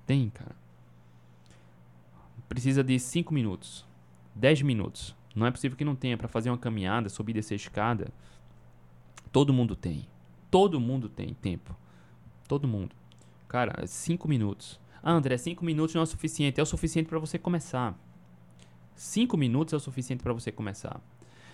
[0.07, 0.57] Tem, cara.
[2.49, 3.87] Precisa de 5 minutos,
[4.35, 5.15] 10 minutos.
[5.35, 8.09] Não é possível que não tenha para fazer uma caminhada, subir descer escada.
[9.31, 10.09] Todo mundo tem.
[10.51, 11.77] Todo mundo tem tempo.
[12.49, 12.97] Todo mundo.
[13.47, 14.80] Cara, 5 minutos.
[15.03, 16.61] Ah, André, 5 minutos não é o suficiente.
[16.61, 17.99] É o suficiente para você começar.
[18.95, 21.01] 5 minutos é o suficiente para você começar.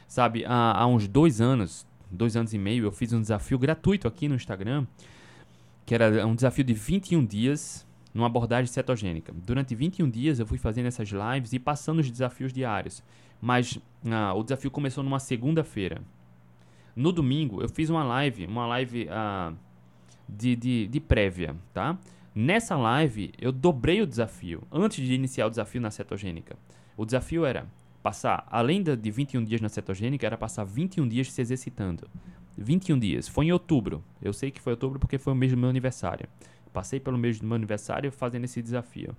[0.09, 4.07] Sabe, há, há uns dois anos, dois anos e meio, eu fiz um desafio gratuito
[4.07, 4.87] aqui no Instagram,
[5.85, 9.33] que era um desafio de 21 dias numa abordagem cetogênica.
[9.33, 13.03] Durante 21 dias eu fui fazendo essas lives e passando os desafios diários.
[13.41, 16.01] Mas ah, o desafio começou numa segunda-feira.
[16.95, 19.53] No domingo eu fiz uma live, uma live ah,
[20.29, 21.99] de, de, de prévia, tá?
[22.39, 26.55] Nessa live, eu dobrei o desafio, antes de iniciar o desafio na cetogênica.
[26.95, 27.67] O desafio era
[28.03, 32.07] passar, além de 21 dias na cetogênica, era passar 21 dias se exercitando.
[32.59, 33.27] 21 dias.
[33.27, 34.05] Foi em outubro.
[34.21, 36.29] Eu sei que foi outubro porque foi o mês do meu aniversário.
[36.75, 39.17] Passei pelo mês do meu aniversário fazendo esse desafio.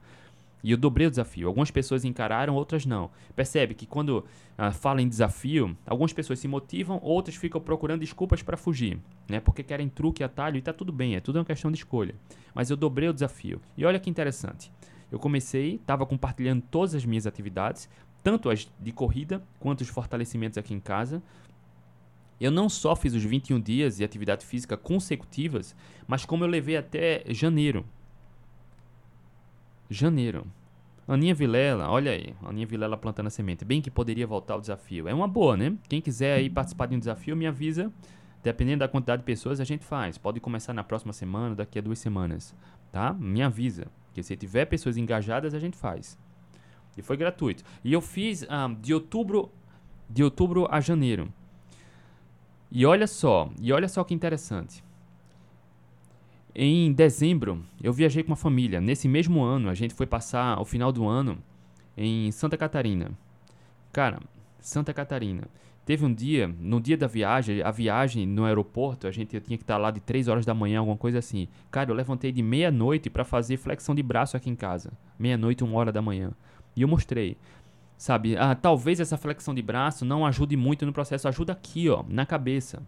[0.64, 1.48] E eu dobrei o desafio.
[1.48, 3.10] Algumas pessoas encararam, outras não.
[3.36, 4.26] Percebe que quando
[4.58, 9.40] ah, fala em desafio, algumas pessoas se motivam, outras ficam procurando desculpas para fugir, né?
[9.40, 12.16] Porque querem truque, atalho e tá tudo bem, é tudo uma questão de escolha.
[12.54, 13.62] Mas eu dobrei o desafio.
[13.78, 14.72] E olha que interessante.
[15.12, 17.90] Eu comecei, estava compartilhando todas as minhas atividades,
[18.24, 21.22] tanto as de corrida quanto os fortalecimentos aqui em casa.
[22.40, 26.78] Eu não só fiz os 21 dias de atividade física consecutivas, mas como eu levei
[26.78, 27.86] até janeiro.
[29.90, 30.46] Janeiro.
[31.08, 33.64] Aninha Vilela, olha aí, Aninha Vilela plantando a semente.
[33.64, 35.08] Bem que poderia voltar ao desafio.
[35.08, 35.78] É uma boa, né?
[35.88, 37.92] Quem quiser aí participar de um desafio, me avisa.
[38.44, 40.18] Dependendo da quantidade de pessoas, a gente faz.
[40.18, 42.54] Pode começar na próxima semana, daqui a duas semanas,
[42.92, 43.14] tá?
[43.14, 43.88] Me avisa.
[44.14, 46.18] Que se tiver pessoas engajadas, a gente faz.
[46.98, 47.64] E foi gratuito.
[47.84, 49.52] E eu fiz um, ah, de outubro
[50.10, 51.32] de outubro a janeiro.
[52.72, 54.84] E olha só, e olha só que interessante.
[56.60, 58.82] Em dezembro, eu viajei com uma família.
[58.82, 61.38] Nesse mesmo ano, a gente foi passar o final do ano
[61.96, 63.12] em Santa Catarina.
[63.94, 64.20] Cara,
[64.60, 65.44] Santa Catarina.
[65.86, 69.64] Teve um dia, no dia da viagem, a viagem no aeroporto, a gente tinha que
[69.64, 71.48] estar lá de 3 horas da manhã, alguma coisa assim.
[71.70, 74.92] Cara, eu levantei de meia-noite para fazer flexão de braço aqui em casa.
[75.20, 76.32] Meia-noite, uma hora da manhã.
[76.76, 77.38] E eu mostrei.
[78.00, 82.04] Sabe, ah, talvez essa flexão de braço não ajude muito no processo, ajuda aqui, ó,
[82.10, 82.82] na cabeça.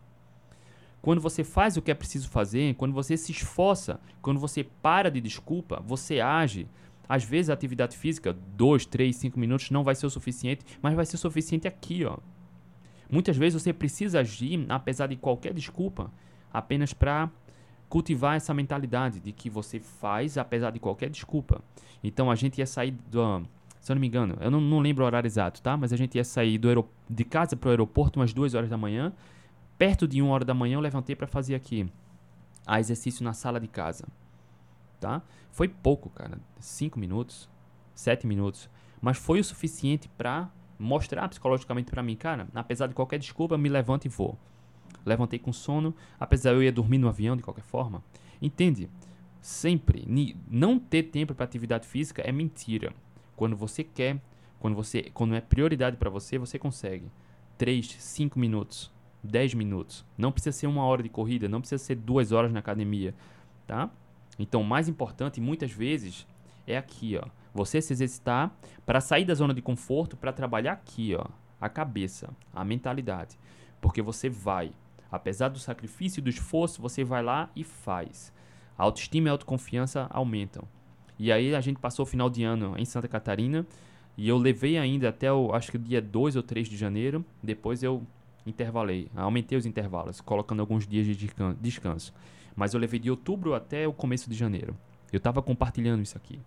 [1.02, 5.10] Quando você faz o que é preciso fazer, quando você se esforça, quando você para
[5.10, 6.68] de desculpa, você age.
[7.08, 10.94] Às vezes a atividade física, 2, 3, 5 minutos não vai ser o suficiente, mas
[10.94, 12.18] vai ser o suficiente aqui, ó.
[13.10, 16.12] Muitas vezes você precisa agir, apesar de qualquer desculpa,
[16.54, 17.30] apenas para
[17.88, 21.64] cultivar essa mentalidade de que você faz apesar de qualquer desculpa.
[22.04, 23.42] Então a gente ia sair do,
[23.82, 25.76] se eu não me engano, eu não, não lembro o horário exato, tá?
[25.76, 28.78] Mas a gente ia sair do de casa para o aeroporto umas 2 horas da
[28.78, 29.12] manhã
[29.80, 31.90] Perto de uma hora da manhã eu levantei para fazer aqui
[32.68, 34.06] a exercício na sala de casa,
[35.00, 35.22] tá?
[35.54, 37.50] Foi pouco, cara, cinco minutos,
[37.96, 38.70] sete minutos,
[39.02, 43.70] mas foi o suficiente para mostrar psicologicamente para mim, cara, apesar de qualquer desculpa, me
[43.70, 44.38] levanto e vou.
[45.06, 48.04] Levantei com sono, apesar eu ia dormir no avião de qualquer forma.
[48.42, 48.90] Entende?
[49.40, 50.06] Sempre
[50.52, 52.94] não ter tempo para atividade física é mentira.
[53.34, 54.22] Quando você quer,
[54.60, 57.10] quando você, quando é prioridade para você, você consegue.
[57.58, 60.06] 3, 5 minutos 10 minutos.
[60.18, 63.14] Não precisa ser uma hora de corrida, não precisa ser duas horas na academia,
[63.68, 63.90] tá?
[64.38, 66.26] Então, o mais importante, muitas vezes,
[66.66, 67.28] é aqui, ó.
[67.54, 68.52] Você se exercitar
[68.86, 71.26] para sair da zona de conforto, para trabalhar aqui, ó,
[71.60, 73.38] a cabeça, a mentalidade.
[73.82, 74.72] Porque você vai,
[75.12, 78.32] apesar do sacrifício e do esforço, você vai lá e faz.
[78.78, 80.64] A autoestima e a autoconfiança aumentam.
[81.18, 83.66] E aí a gente passou o final de ano em Santa Catarina
[84.16, 87.26] e eu levei ainda até o, acho que o dia 2 ou 3 de janeiro.
[87.44, 88.04] Depois eu
[88.50, 91.30] intervalei, aumentei os intervalos, colocando alguns dias de
[91.62, 92.14] descanso.
[92.56, 94.76] Mas eu levei de outubro até o começo de janeiro.
[95.12, 96.40] Eu estava compartilhando isso aqui,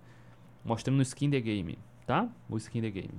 [0.64, 2.28] mostrando o skin the game, tá?
[2.48, 3.14] O skin the game.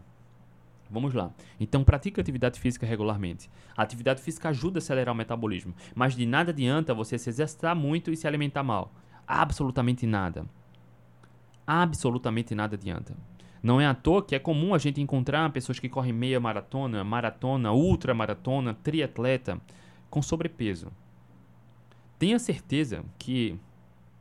[0.90, 1.32] Vamos lá.
[1.60, 3.50] Então, pratique atividade física regularmente.
[3.76, 7.76] A atividade física ajuda a acelerar o metabolismo, mas de nada adianta você se exercitar
[7.76, 8.94] muito e se alimentar mal.
[9.28, 10.46] Absolutamente nada.
[11.66, 13.16] Absolutamente nada adianta.
[13.64, 17.02] Não é à toa que é comum a gente encontrar pessoas que correm meia maratona,
[17.02, 19.58] maratona, ultra maratona, triatleta
[20.10, 20.92] com sobrepeso.
[22.20, 23.58] Tenha certeza que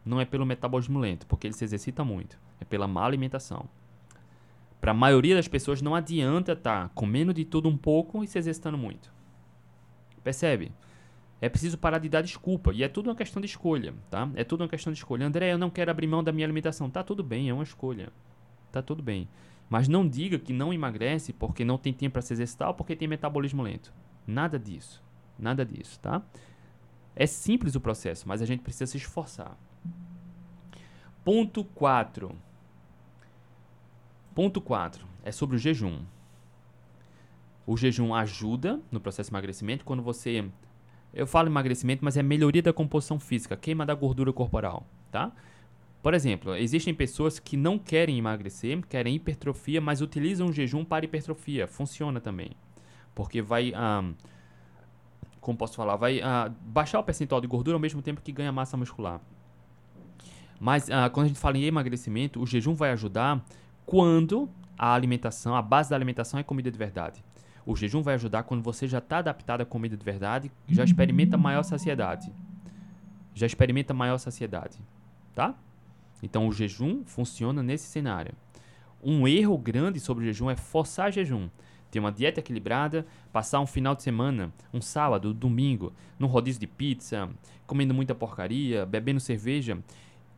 [0.05, 3.69] não é pelo metabolismo lento, porque ele se exercita muito, é pela má alimentação.
[4.81, 8.29] Para a maioria das pessoas não adianta estar tá comendo de tudo um pouco e
[8.29, 9.13] se exercitando muito.
[10.23, 10.71] Percebe?
[11.41, 12.73] É preciso parar de dar desculpa.
[12.73, 14.31] E é tudo uma questão de escolha, tá?
[14.37, 15.27] É tudo uma questão de escolha.
[15.27, 16.89] André, eu não quero abrir mão da minha alimentação.
[16.89, 18.13] Tá tudo bem, é uma escolha
[18.73, 19.29] tá tudo bem.
[19.69, 22.97] Mas não diga que não emagrece porque não tem tempo para se exercitar ou porque
[22.97, 23.93] tem metabolismo lento.
[24.27, 25.03] Nada disso.
[25.39, 26.23] Nada disso, tá?
[27.15, 29.57] É simples o processo, mas a gente precisa se esforçar.
[31.25, 32.35] Ponto 4.
[34.35, 36.05] Ponto 4 é sobre o jejum.
[37.67, 40.51] O jejum ajuda no processo de emagrecimento quando você
[41.15, 45.31] eu falo emagrecimento, mas é melhoria da composição física, queima da gordura corporal, tá?
[46.03, 51.05] Por exemplo, existem pessoas que não querem emagrecer, querem hipertrofia, mas utilizam o jejum para
[51.05, 51.69] hipertrofia.
[51.69, 52.51] Funciona também.
[53.15, 53.73] Porque vai.
[53.75, 54.03] Ah,
[55.41, 55.95] como posso falar?
[55.95, 59.21] Vai ah, baixar o percentual de gordura ao mesmo tempo que ganha massa muscular.
[60.59, 63.45] Mas ah, quando a gente fala em emagrecimento, o jejum vai ajudar
[63.87, 67.25] quando a alimentação, a base da alimentação é comida de verdade.
[67.65, 71.37] O jejum vai ajudar quando você já está adaptado à comida de verdade, já experimenta
[71.37, 72.33] maior saciedade.
[73.35, 74.81] Já experimenta maior saciedade.
[75.33, 75.55] Tá?
[76.23, 78.35] Então o jejum funciona nesse cenário.
[79.03, 81.49] Um erro grande sobre o jejum é forçar jejum.
[81.91, 86.67] ter uma dieta equilibrada, passar um final de semana, um sábado, domingo, num rodízio de
[86.67, 87.29] pizza,
[87.67, 89.77] comendo muita porcaria, bebendo cerveja,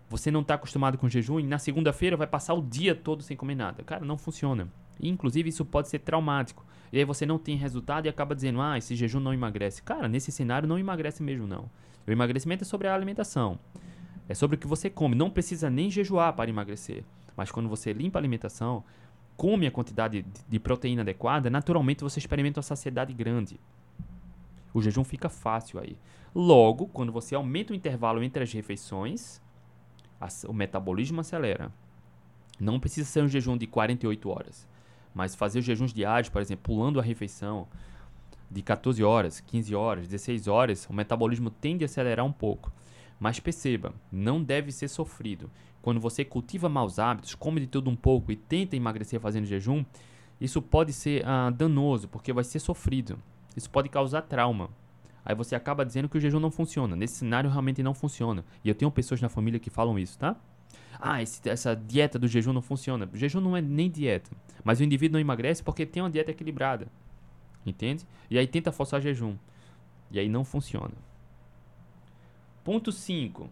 [0.09, 3.37] você não está acostumado com jejum e na segunda-feira vai passar o dia todo sem
[3.37, 3.83] comer nada.
[3.83, 4.69] Cara, não funciona.
[4.99, 6.65] E, inclusive, isso pode ser traumático.
[6.93, 9.83] E aí você não tem resultado e acaba dizendo, ah, esse jejum não emagrece.
[9.83, 11.69] Cara, nesse cenário não emagrece mesmo, não.
[12.07, 13.59] O emagrecimento é sobre a alimentação.
[14.29, 15.15] É sobre o que você come.
[15.15, 17.05] Não precisa nem jejuar para emagrecer.
[17.37, 18.85] Mas quando você limpa a alimentação,
[19.37, 23.59] come a quantidade de proteína adequada, naturalmente você experimenta uma saciedade grande.
[24.73, 25.97] O jejum fica fácil aí.
[26.35, 29.41] Logo, quando você aumenta o intervalo entre as refeições,
[30.49, 31.71] o metabolismo acelera.
[32.59, 34.69] Não precisa ser um jejum de 48 horas,
[35.15, 37.69] mas fazer jejuns diários, por exemplo, pulando a refeição
[38.51, 42.73] de 14 horas, 15 horas, 16 horas, o metabolismo tende a acelerar um pouco.
[43.25, 45.51] Mas perceba, não deve ser sofrido.
[45.81, 49.83] Quando você cultiva maus hábitos, come de tudo um pouco e tenta emagrecer fazendo jejum,
[50.39, 53.19] isso pode ser ah, danoso, porque vai ser sofrido.
[53.57, 54.69] Isso pode causar trauma.
[55.25, 56.95] Aí você acaba dizendo que o jejum não funciona.
[56.95, 58.45] Nesse cenário realmente não funciona.
[58.63, 60.37] E eu tenho pessoas na família que falam isso, tá?
[61.01, 63.09] Ah, esse, essa dieta do jejum não funciona.
[63.11, 64.31] O jejum não é nem dieta.
[64.63, 66.89] Mas o indivíduo não emagrece porque tem uma dieta equilibrada.
[67.65, 68.05] Entende?
[68.29, 69.35] E aí tenta forçar jejum.
[70.11, 70.93] E aí não funciona.
[72.65, 73.49] Ponto 5.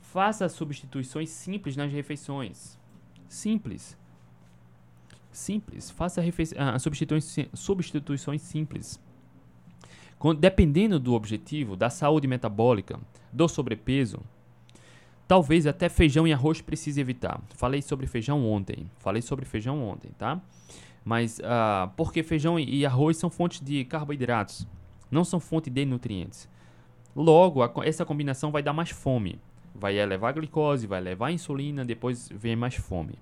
[0.00, 2.78] Faça substituições simples nas refeições.
[3.28, 3.98] Simples.
[5.30, 5.90] Simples.
[5.90, 6.22] Faça
[6.56, 9.00] ah, substituições, substituições simples
[10.38, 13.00] dependendo do objetivo, da saúde metabólica,
[13.32, 14.20] do sobrepeso,
[15.26, 17.40] talvez até feijão e arroz precise evitar.
[17.56, 20.40] Falei sobre feijão ontem, falei sobre feijão ontem, tá?
[21.02, 24.66] Mas uh, porque feijão e arroz são fontes de carboidratos,
[25.10, 26.46] não são fonte de nutrientes.
[27.14, 29.40] Logo, a, essa combinação vai dar mais fome,
[29.74, 33.14] vai elevar a glicose, vai elevar a insulina, depois vem mais fome.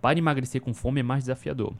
[0.00, 1.72] Para emagrecer com fome é mais desafiador.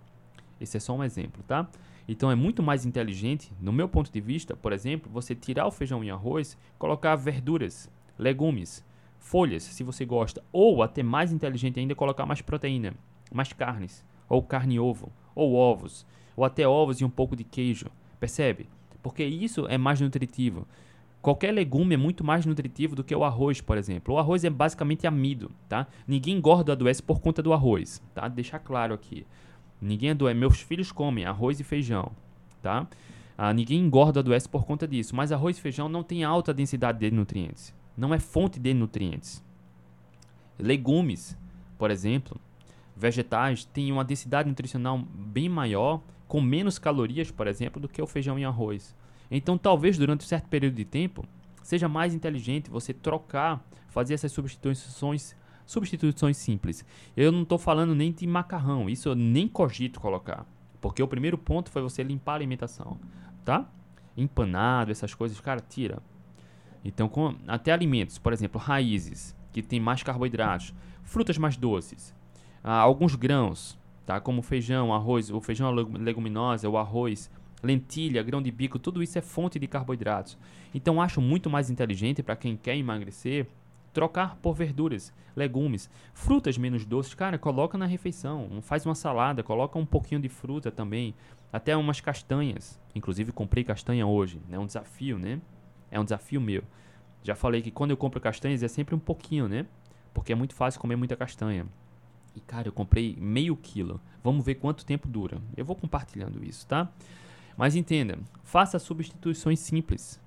[0.61, 1.69] Esse é só um exemplo, tá?
[2.07, 5.71] Então é muito mais inteligente, no meu ponto de vista, por exemplo, você tirar o
[5.71, 8.85] feijão e arroz, colocar verduras, legumes,
[9.19, 12.95] folhas, se você gosta, ou até mais inteligente ainda, colocar mais proteína,
[13.33, 17.45] mais carnes, ou carne e ovo, ou ovos, ou até ovos e um pouco de
[17.45, 17.87] queijo.
[18.19, 18.69] Percebe?
[19.03, 20.67] Porque isso é mais nutritivo.
[21.23, 24.15] Qualquer legume é muito mais nutritivo do que o arroz, por exemplo.
[24.15, 25.87] O arroz é basicamente amido, tá?
[26.05, 28.27] Ninguém engorda adoece por conta do arroz, tá?
[28.27, 29.25] Deixar claro aqui.
[29.81, 30.37] Ninguém adoece.
[30.37, 32.11] Meus filhos comem arroz e feijão,
[32.61, 32.89] tá?
[33.39, 35.15] Ah, ninguém engorda adoece por conta disso.
[35.15, 37.73] Mas arroz e feijão não tem alta densidade de nutrientes.
[37.97, 39.45] Não é fonte de nutrientes.
[40.59, 41.39] Legumes,
[41.79, 42.41] por exemplo,
[42.97, 48.07] vegetais, têm uma densidade nutricional bem maior, com menos calorias, por exemplo, do que o
[48.09, 48.93] feijão e arroz.
[49.35, 51.25] Então, talvez durante um certo período de tempo,
[51.63, 56.85] seja mais inteligente você trocar, fazer essas substituições substituições simples.
[57.17, 60.45] Eu não estou falando nem de macarrão, isso eu nem cogito colocar.
[60.83, 62.99] Porque o primeiro ponto foi você limpar a alimentação,
[63.43, 63.67] tá?
[64.15, 66.03] Empanado, essas coisas, cara, tira.
[66.85, 72.15] Então, com, até alimentos, por exemplo, raízes, que tem mais carboidratos, frutas mais doces,
[72.63, 74.21] ah, alguns grãos, tá?
[74.21, 77.31] Como feijão, arroz, o feijão leguminosa, o arroz,
[77.63, 80.37] lentilha, grão de bico, tudo isso é fonte de carboidratos.
[80.75, 83.47] Então, acho muito mais inteligente para quem quer emagrecer
[83.93, 89.79] Trocar por verduras, legumes, frutas menos doces, cara, coloca na refeição, faz uma salada, coloca
[89.79, 91.15] um pouquinho de fruta também,
[91.53, 92.81] até umas castanhas.
[92.95, 95.39] Inclusive comprei castanha hoje, é um desafio, né?
[95.91, 96.63] É um desafio meu.
[97.23, 99.67] Já falei que quando eu compro castanhas é sempre um pouquinho, né?
[100.15, 101.67] Porque é muito fácil comer muita castanha.
[102.35, 104.01] E cara, eu comprei meio quilo.
[104.25, 105.37] Vamos ver quanto tempo dura.
[105.55, 106.91] Eu vou compartilhando isso, tá?
[107.57, 110.21] Mas entenda, faça substituições simples.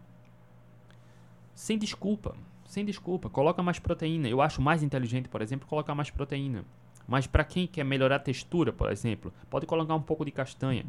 [1.54, 2.36] Sem desculpa
[2.76, 4.28] sem desculpa, coloca mais proteína.
[4.28, 6.66] Eu acho mais inteligente, por exemplo, colocar mais proteína.
[7.08, 10.86] Mas para quem quer melhorar a textura, por exemplo, pode colocar um pouco de castanha,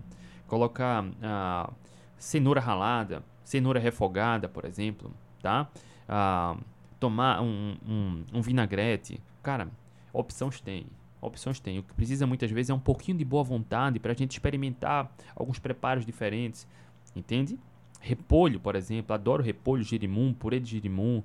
[0.49, 1.71] colocar ah,
[2.19, 5.69] cenoura ralada, cenoura refogada, por exemplo, tá?
[6.09, 6.57] Ah,
[6.99, 9.21] tomar um, um, um, vinagrete.
[9.43, 9.69] Cara,
[10.13, 10.87] opções tem.
[11.27, 11.79] Opções tem.
[11.79, 15.13] O que precisa muitas vezes é um pouquinho de boa vontade para a gente experimentar
[15.35, 16.67] alguns preparos diferentes.
[17.15, 17.59] Entende?
[18.01, 19.15] Repolho, por exemplo.
[19.15, 21.23] Adoro repolho, girimum, purê de girimum.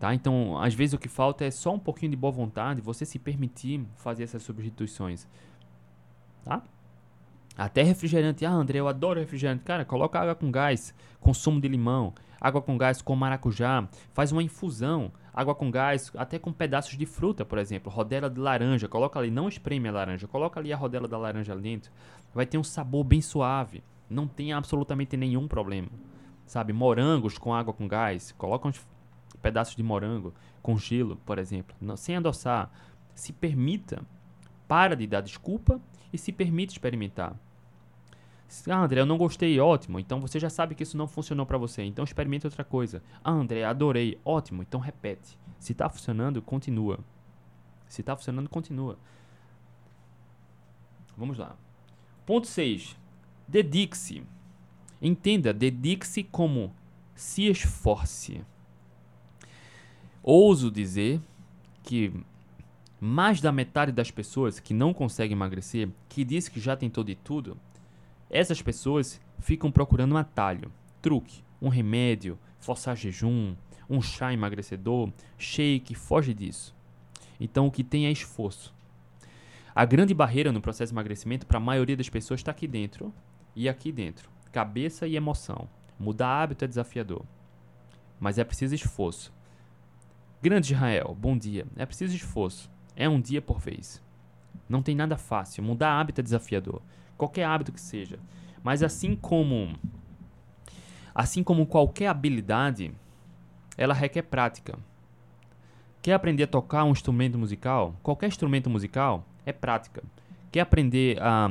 [0.00, 0.12] Tá?
[0.14, 3.20] Então, às vezes o que falta é só um pouquinho de boa vontade, você se
[3.20, 5.28] permitir fazer essas substituições.
[6.44, 6.60] Tá?
[7.56, 8.44] Até refrigerante.
[8.44, 9.62] Ah, André, eu adoro refrigerante.
[9.62, 14.42] Cara, coloca água com gás, consumo de limão, água com gás com maracujá, faz uma
[14.42, 19.16] infusão, água com gás, até com pedaços de fruta, por exemplo, rodela de laranja, coloca
[19.16, 21.92] ali, não espreme a laranja, coloca ali a rodela da laranja dentro.
[22.34, 25.88] Vai ter um sabor bem suave, não tem absolutamente nenhum problema.
[26.44, 28.84] Sabe, morangos com água com gás, coloca uns
[29.40, 32.72] pedaços de morango com gelo, por exemplo, não, sem adoçar.
[33.14, 34.02] Se permita,
[34.66, 35.80] para de dar desculpa
[36.12, 37.36] e se permite experimentar.
[38.68, 39.98] Ah, André, eu não gostei, ótimo.
[39.98, 41.82] Então você já sabe que isso não funcionou para você.
[41.82, 43.02] Então experimente outra coisa.
[43.24, 44.62] Ah, André, adorei, ótimo.
[44.62, 45.38] Então repete.
[45.58, 46.98] Se tá funcionando, continua.
[47.88, 48.98] Se tá funcionando, continua.
[51.16, 51.56] Vamos lá.
[52.26, 52.96] Ponto 6.
[53.46, 54.22] Dedique-se.
[55.00, 56.74] Entenda, dedique-se como
[57.14, 58.44] se esforce.
[60.22, 61.20] Ouso dizer
[61.82, 62.12] que
[63.00, 67.16] mais da metade das pessoas que não conseguem emagrecer, que diz que já tentou de
[67.16, 67.58] tudo,
[68.32, 73.54] essas pessoas ficam procurando um atalho, truque, um remédio, forçar jejum,
[73.88, 76.74] um chá emagrecedor, shake, foge disso.
[77.38, 78.74] Então o que tem é esforço.
[79.74, 83.12] A grande barreira no processo de emagrecimento para a maioria das pessoas está aqui dentro
[83.54, 85.68] e aqui dentro, cabeça e emoção.
[85.98, 87.24] Mudar hábito é desafiador,
[88.18, 89.32] mas é preciso esforço.
[90.40, 91.66] Grande Israel, bom dia.
[91.76, 92.70] É preciso esforço.
[92.96, 94.02] É um dia por vez.
[94.68, 95.62] Não tem nada fácil.
[95.62, 96.82] Mudar hábito é desafiador
[97.22, 98.18] qualquer hábito que seja.
[98.64, 99.76] Mas assim como
[101.14, 102.90] assim como qualquer habilidade,
[103.76, 104.76] ela requer prática.
[106.00, 107.94] Quer aprender a tocar um instrumento musical?
[108.02, 110.02] Qualquer instrumento musical é prática.
[110.50, 111.50] Quer aprender a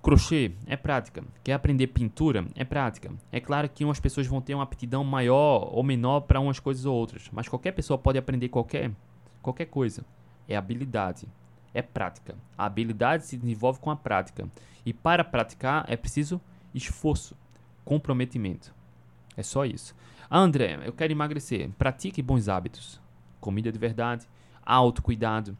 [0.00, 0.52] crochê?
[0.66, 1.24] É prática.
[1.42, 2.46] Quer aprender pintura?
[2.54, 3.10] É prática.
[3.32, 6.84] É claro que umas pessoas vão ter uma aptidão maior ou menor para umas coisas
[6.84, 8.92] ou outras, mas qualquer pessoa pode aprender qualquer
[9.42, 10.04] qualquer coisa.
[10.46, 11.26] É habilidade
[11.74, 12.36] é prática.
[12.56, 14.48] A habilidade se desenvolve com a prática.
[14.86, 16.40] E para praticar é preciso
[16.72, 17.36] esforço,
[17.84, 18.72] comprometimento.
[19.36, 19.94] É só isso.
[20.30, 21.68] Ah, André, eu quero emagrecer.
[21.76, 23.00] Pratique bons hábitos.
[23.40, 24.26] Comida de verdade,
[24.64, 25.58] autocuidado.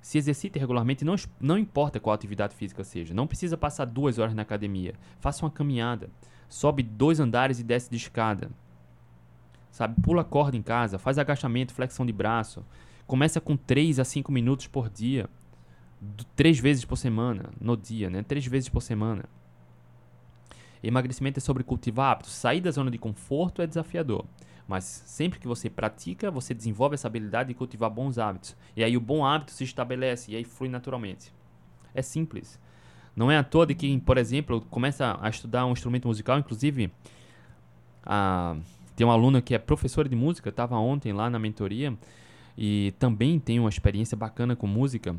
[0.00, 3.12] Se exercite regularmente, não, não importa qual atividade física seja.
[3.12, 4.94] Não precisa passar duas horas na academia.
[5.18, 6.08] Faça uma caminhada.
[6.48, 8.50] Sobe dois andares e desce de escada.
[9.72, 12.64] Sabe, pula corda em casa, faz agachamento, flexão de braço.
[13.06, 15.28] Começa com 3 a 5 minutos por dia
[16.34, 18.22] três vezes por semana, no dia, né?
[18.22, 19.24] Três vezes por semana.
[20.82, 22.32] Emagrecimento é sobre cultivar hábitos.
[22.32, 24.24] Sair da zona de conforto é desafiador.
[24.68, 28.56] Mas sempre que você pratica, você desenvolve essa habilidade de cultivar bons hábitos.
[28.76, 31.32] E aí o bom hábito se estabelece e aí flui naturalmente.
[31.94, 32.60] É simples.
[33.14, 36.92] Não é à toa de quem, por exemplo, começa a estudar um instrumento musical, inclusive
[38.04, 38.56] a,
[38.94, 41.96] tem uma aluna que é professora de música, estava ontem lá na mentoria
[42.58, 45.16] e também tem uma experiência bacana com música.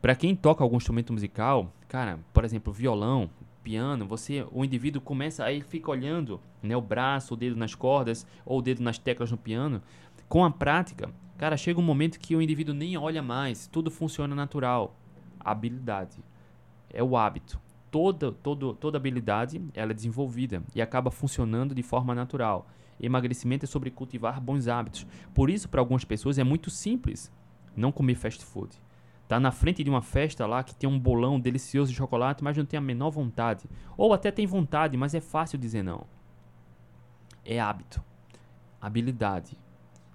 [0.00, 3.28] Para quem toca algum instrumento musical, cara, por exemplo, violão,
[3.64, 8.24] piano, você, o indivíduo começa aí fica olhando, né, o braço, o dedo nas cordas
[8.46, 9.82] ou o dedo nas teclas no piano.
[10.28, 14.36] Com a prática, cara, chega um momento que o indivíduo nem olha mais, tudo funciona
[14.36, 14.94] natural.
[15.40, 16.22] Habilidade
[16.90, 17.60] é o hábito.
[17.90, 22.68] Toda, todo, toda habilidade ela é desenvolvida e acaba funcionando de forma natural.
[23.00, 25.04] Emagrecimento é sobre cultivar bons hábitos.
[25.34, 27.32] Por isso, para algumas pessoas é muito simples
[27.74, 28.78] não comer fast food
[29.28, 32.56] tá na frente de uma festa lá que tem um bolão delicioso de chocolate, mas
[32.56, 33.68] não tem a menor vontade.
[33.96, 36.06] Ou até tem vontade, mas é fácil dizer não.
[37.44, 38.02] É hábito,
[38.80, 39.56] habilidade.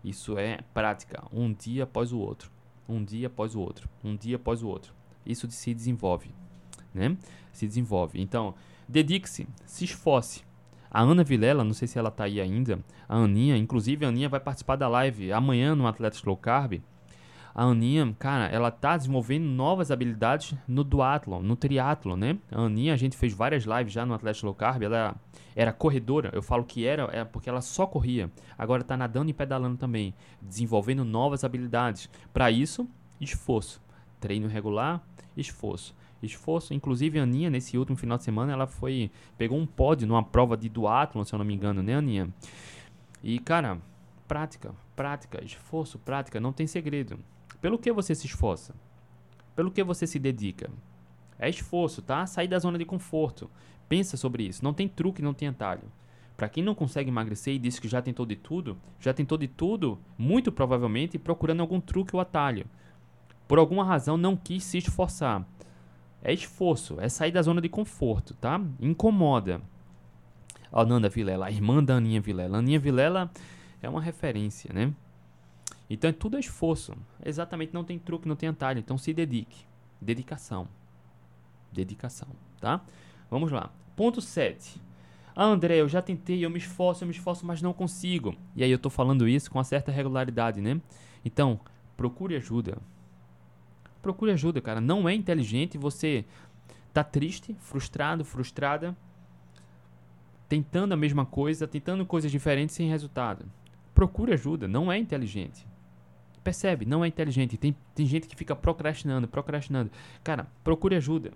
[0.04, 2.52] Isso é prática, um dia após o outro,
[2.90, 4.94] um dia após o outro, um dia após o outro.
[5.26, 6.34] Isso se desenvolve,
[6.94, 7.16] né?
[7.54, 8.20] Se desenvolve.
[8.20, 8.56] Então,
[8.90, 10.44] dedique-se, se esforce.
[10.92, 14.28] A Ana Vilela, não sei se ela tá aí ainda, a Aninha, inclusive a Aninha
[14.28, 16.82] vai participar da live amanhã no Atletas Low Carb
[17.56, 22.38] a Aninha, cara, ela tá desenvolvendo novas habilidades no duatlon, no triatlon, né?
[22.52, 25.16] A Aninha, a gente fez várias lives já no Atlético Low Carb, ela
[25.56, 28.32] era corredora, eu falo que era, é porque ela só corria.
[28.58, 32.10] Agora tá nadando e pedalando também, desenvolvendo novas habilidades.
[32.34, 32.88] Para isso,
[33.22, 33.80] esforço.
[34.20, 35.04] Treino regular,
[35.38, 35.96] esforço.
[36.24, 40.24] Esforço, inclusive a Aninha nesse último final de semana, ela foi pegou um pódio numa
[40.24, 42.30] prova de duatlon, se eu não me engano, né, Aninha?
[43.22, 43.78] E cara,
[44.28, 47.20] prática, prática, esforço, prática, não tem segredo.
[47.64, 48.76] Pelo que você se esforça?
[49.56, 50.70] Pelo que você se dedica?
[51.40, 52.26] É esforço, tá?
[52.26, 53.50] Sair da zona de conforto.
[53.88, 54.62] Pensa sobre isso.
[54.62, 55.90] Não tem truque, não tem atalho.
[56.36, 59.48] Para quem não consegue emagrecer e diz que já tentou de tudo, já tentou de
[59.48, 62.66] tudo, muito provavelmente procurando algum truque ou atalho.
[63.48, 65.48] Por alguma razão não quis se esforçar.
[66.22, 68.60] É esforço, é sair da zona de conforto, tá?
[68.78, 69.62] Incomoda.
[70.70, 72.58] A Nanda Vilela, a irmã da Aninha Vilela.
[72.58, 73.32] Aninha Vilela
[73.82, 74.94] é uma referência, né?
[75.94, 76.94] Então é tudo esforço.
[77.24, 78.80] Exatamente, não tem truque, não tem atalho.
[78.80, 79.64] Então se dedique.
[80.02, 80.68] Dedicação.
[81.72, 82.82] Dedicação, tá?
[83.30, 83.72] Vamos lá.
[83.96, 84.82] Ponto 7.
[85.36, 88.36] Ah, André, eu já tentei, eu me esforço, eu me esforço, mas não consigo.
[88.56, 90.82] E aí eu tô falando isso com uma certa regularidade, né?
[91.24, 91.60] Então,
[91.96, 92.78] procure ajuda.
[94.02, 94.82] Procure ajuda, cara.
[94.82, 96.26] Não é inteligente você
[96.92, 98.98] tá triste, frustrado, frustrada,
[100.50, 103.46] tentando a mesma coisa, tentando coisas diferentes sem resultado.
[103.94, 105.68] Procure ajuda, não é inteligente.
[106.44, 106.86] Percebe?
[106.86, 107.58] Não é inteligente.
[107.58, 109.90] Tem, tem gente que fica procrastinando, procrastinando.
[110.24, 111.32] Cara, procure ajuda.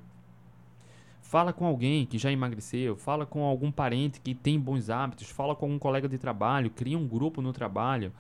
[1.22, 5.54] Fala com alguém que já emagreceu, fala com algum parente que tem bons hábitos, fala
[5.54, 8.14] com algum colega de trabalho, cria um grupo no trabalho,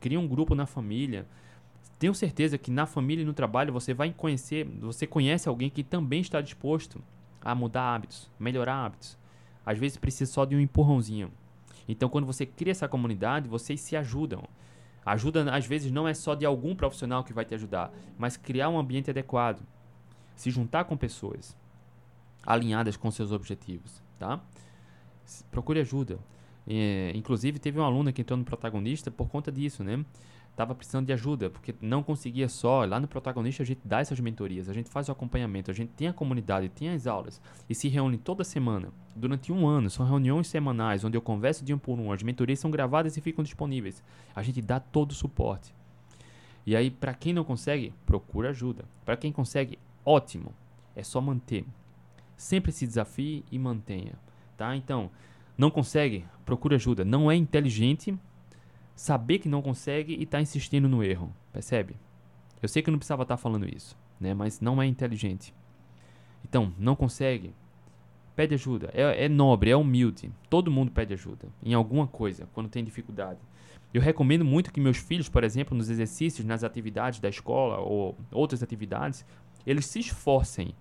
[0.00, 1.26] cria um grupo na família.
[1.98, 5.82] Tenho certeza que na família e no trabalho você vai conhecer, você conhece alguém que
[5.82, 7.02] também está disposto
[7.40, 9.18] a mudar hábitos, melhorar hábitos.
[9.66, 11.32] Às vezes precisa só de um empurrãozinho.
[11.88, 14.44] Então, quando você cria essa comunidade, vocês se ajudam.
[15.04, 18.68] Ajuda, às vezes, não é só de algum profissional que vai te ajudar, mas criar
[18.68, 19.60] um ambiente adequado.
[20.36, 21.56] Se juntar com pessoas
[22.44, 24.40] alinhadas com seus objetivos, tá?
[25.50, 26.18] Procure ajuda.
[26.66, 30.04] É, inclusive, teve uma aluna que entrou no protagonista por conta disso, né?
[30.54, 32.84] Tava precisando de ajuda, porque não conseguia só.
[32.84, 35.90] Lá no protagonista a gente dá essas mentorias, a gente faz o acompanhamento, a gente
[35.90, 37.40] tem a comunidade, tem as aulas
[37.70, 38.90] e se reúne toda semana.
[39.16, 42.12] Durante um ano, são reuniões semanais onde eu converso de um por um.
[42.12, 44.02] As mentorias são gravadas e ficam disponíveis.
[44.36, 45.74] A gente dá todo o suporte.
[46.66, 48.84] E aí, para quem não consegue, procura ajuda.
[49.04, 50.52] Para quem consegue, ótimo.
[50.94, 51.64] É só manter.
[52.36, 54.12] Sempre se desafie e mantenha,
[54.56, 54.76] tá?
[54.76, 55.10] Então,
[55.56, 57.04] não consegue, procura ajuda.
[57.04, 58.16] Não é inteligente
[59.02, 61.96] saber que não consegue e tá insistindo no erro, percebe?
[62.62, 64.32] Eu sei que eu não precisava estar tá falando isso, né?
[64.32, 65.52] Mas não é inteligente.
[66.44, 67.52] Então, não consegue,
[68.36, 68.92] pede ajuda.
[68.94, 70.30] É, é nobre, é humilde.
[70.48, 73.40] Todo mundo pede ajuda em alguma coisa quando tem dificuldade.
[73.92, 78.16] Eu recomendo muito que meus filhos, por exemplo, nos exercícios, nas atividades da escola ou
[78.30, 79.26] outras atividades,
[79.66, 80.76] eles se esforcem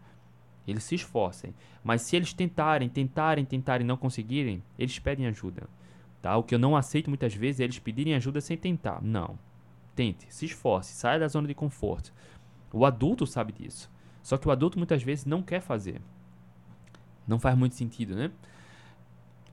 [0.68, 1.54] eles se esforcem.
[1.84, 5.68] Mas se eles tentarem, tentarem, tentarem e não conseguirem, eles pedem ajuda.
[6.22, 6.38] Tá?
[6.38, 9.02] O que eu não aceito muitas vezes é eles pedirem ajuda sem tentar.
[9.02, 9.40] Não.
[9.96, 12.14] Tente, se esforce, saia da zona de conforto.
[12.72, 13.90] O adulto sabe disso.
[14.22, 16.00] Só que o adulto muitas vezes não quer fazer.
[17.28, 18.32] Não faz muito sentido, né?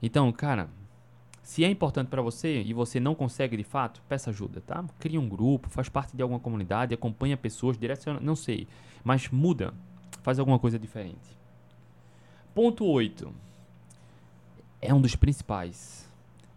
[0.02, 0.68] Então, cara,
[1.42, 4.84] se é importante para você e você não consegue de fato, peça ajuda, tá?
[4.98, 8.68] Cria um grupo, faz parte de alguma comunidade, acompanha pessoas, direciona, não sei,
[9.02, 9.72] mas muda,
[10.22, 11.36] faz alguma coisa diferente.
[12.54, 13.32] Ponto 8.
[14.80, 16.07] É um dos principais.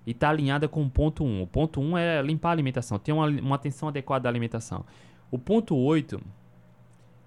[0.05, 1.43] E está alinhada com o ponto 1.
[1.43, 4.85] O ponto 1 é limpar a alimentação, ter uma, uma atenção adequada à alimentação.
[5.29, 6.21] O ponto 8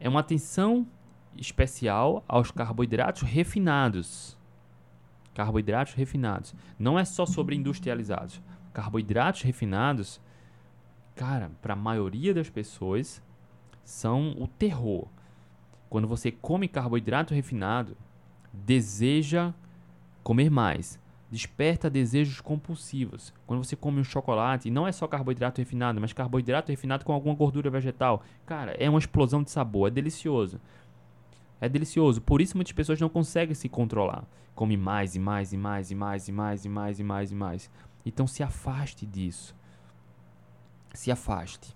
[0.01, 0.87] é uma atenção
[1.37, 4.39] especial aos carboidratos refinados.
[5.35, 6.55] Carboidratos refinados.
[6.79, 8.41] Não é só sobre industrializados.
[8.73, 10.21] Carboidratos refinados,
[11.15, 13.23] cara, para a maioria das pessoas,
[13.85, 15.07] são o terror.
[15.89, 17.97] Quando você come carboidrato refinado,
[18.53, 19.53] deseja
[20.23, 20.99] comer mais.
[21.31, 23.33] Desperta desejos compulsivos.
[23.47, 27.35] Quando você come um chocolate, não é só carboidrato refinado, mas carboidrato refinado com alguma
[27.35, 30.61] gordura vegetal, cara, é uma explosão de sabor, é delicioso.
[31.61, 32.21] É delicioso.
[32.21, 34.25] Por isso muitas pessoas não conseguem se controlar.
[34.55, 37.35] Come mais e mais e mais e mais e mais e mais e mais e
[37.35, 37.71] mais.
[38.07, 39.57] Então se afaste disso.
[40.93, 41.75] Se afaste,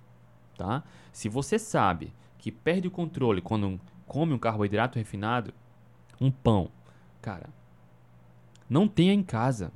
[0.57, 0.85] tá?
[1.11, 5.53] Se você sabe que perde o controle quando come um carboidrato refinado,
[6.21, 6.71] um pão,
[7.21, 7.49] cara,
[8.69, 9.73] não tenha em casa.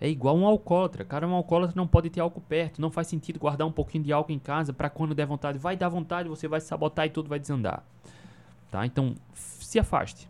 [0.00, 1.04] É igual um alcoólatra.
[1.04, 2.80] Cara, um alcoólatra não pode ter álcool perto.
[2.80, 5.58] Não faz sentido guardar um pouquinho de álcool em casa para quando der vontade.
[5.58, 7.84] Vai dar vontade, você vai se sabotar e tudo vai desandar.
[8.70, 8.86] Tá?
[8.86, 10.28] Então, se afaste.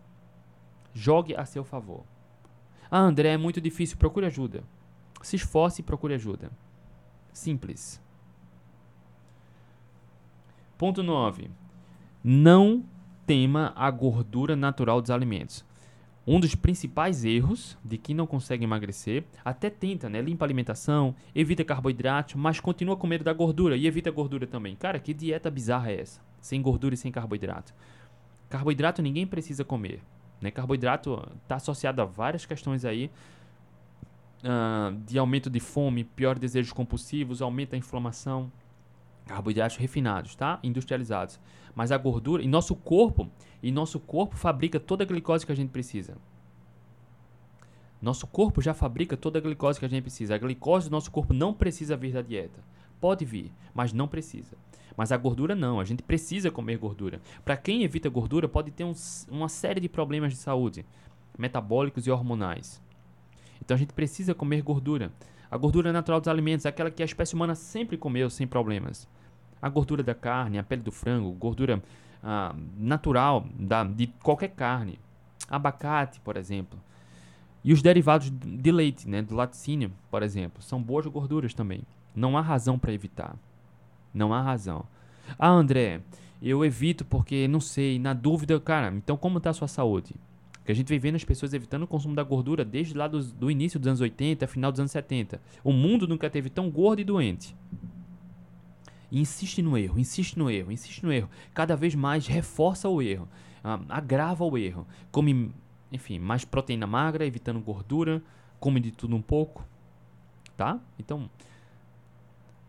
[0.93, 2.03] Jogue a seu favor.
[2.89, 3.97] Ah, André, é muito difícil.
[3.97, 4.63] Procure ajuda.
[5.21, 6.51] Se esforce e procure ajuda.
[7.31, 8.01] Simples.
[10.77, 11.49] Ponto 9
[12.23, 12.83] não
[13.25, 15.65] tema a gordura natural dos alimentos.
[16.31, 20.21] Um dos principais erros de quem não consegue emagrecer, até tenta, né?
[20.21, 24.73] Limpa a alimentação, evita carboidrato, mas continua com medo da gordura e evita gordura também.
[24.77, 26.21] Cara, que dieta bizarra é essa?
[26.39, 27.73] Sem gordura e sem carboidrato.
[28.47, 29.99] Carboidrato ninguém precisa comer.
[30.39, 30.49] Né?
[30.51, 33.11] Carboidrato está associado a várias questões aí.
[34.39, 38.49] Uh, de aumento de fome, pior desejos compulsivos, aumenta a inflamação
[39.31, 40.59] carboidratos refinados, tá?
[40.63, 41.39] Industrializados.
[41.73, 43.29] Mas a gordura, e nosso corpo,
[43.63, 46.17] e nosso corpo fabrica toda a glicose que a gente precisa.
[48.01, 50.35] Nosso corpo já fabrica toda a glicose que a gente precisa.
[50.35, 52.59] A glicose do nosso corpo não precisa vir da dieta.
[52.99, 54.57] Pode vir, mas não precisa.
[54.97, 57.21] Mas a gordura não, a gente precisa comer gordura.
[57.45, 58.93] Para quem evita gordura, pode ter um,
[59.29, 60.85] uma série de problemas de saúde,
[61.37, 62.81] metabólicos e hormonais.
[63.63, 65.11] Então a gente precisa comer gordura.
[65.49, 69.07] A gordura natural dos alimentos, aquela que a espécie humana sempre comeu sem problemas.
[69.61, 71.81] A gordura da carne, a pele do frango, gordura
[72.23, 74.99] ah, natural da, de qualquer carne.
[75.49, 76.79] Abacate, por exemplo.
[77.63, 81.83] E os derivados de leite, né, do laticínio, por exemplo, são boas gorduras também.
[82.15, 83.35] Não há razão para evitar.
[84.13, 84.83] Não há razão.
[85.37, 86.01] Ah, André,
[86.41, 90.15] eu evito porque não sei, na dúvida, cara, então como está a sua saúde?
[90.63, 93.49] que a gente vem vendo as pessoas evitando o consumo da gordura desde lá do,
[93.49, 95.41] início dos anos 80, final dos anos 70.
[95.63, 97.55] O mundo nunca teve tão gordo e doente.
[99.11, 101.29] E insiste no erro, insiste no erro, insiste no erro.
[101.53, 103.27] Cada vez mais reforça o erro.
[103.63, 104.87] ah, agrava o erro.
[105.11, 105.51] Come,
[105.91, 108.23] enfim, mais proteína magra, evitando gordura,
[108.59, 109.65] come de tudo um pouco,
[110.55, 110.79] tá?
[110.97, 111.29] Então,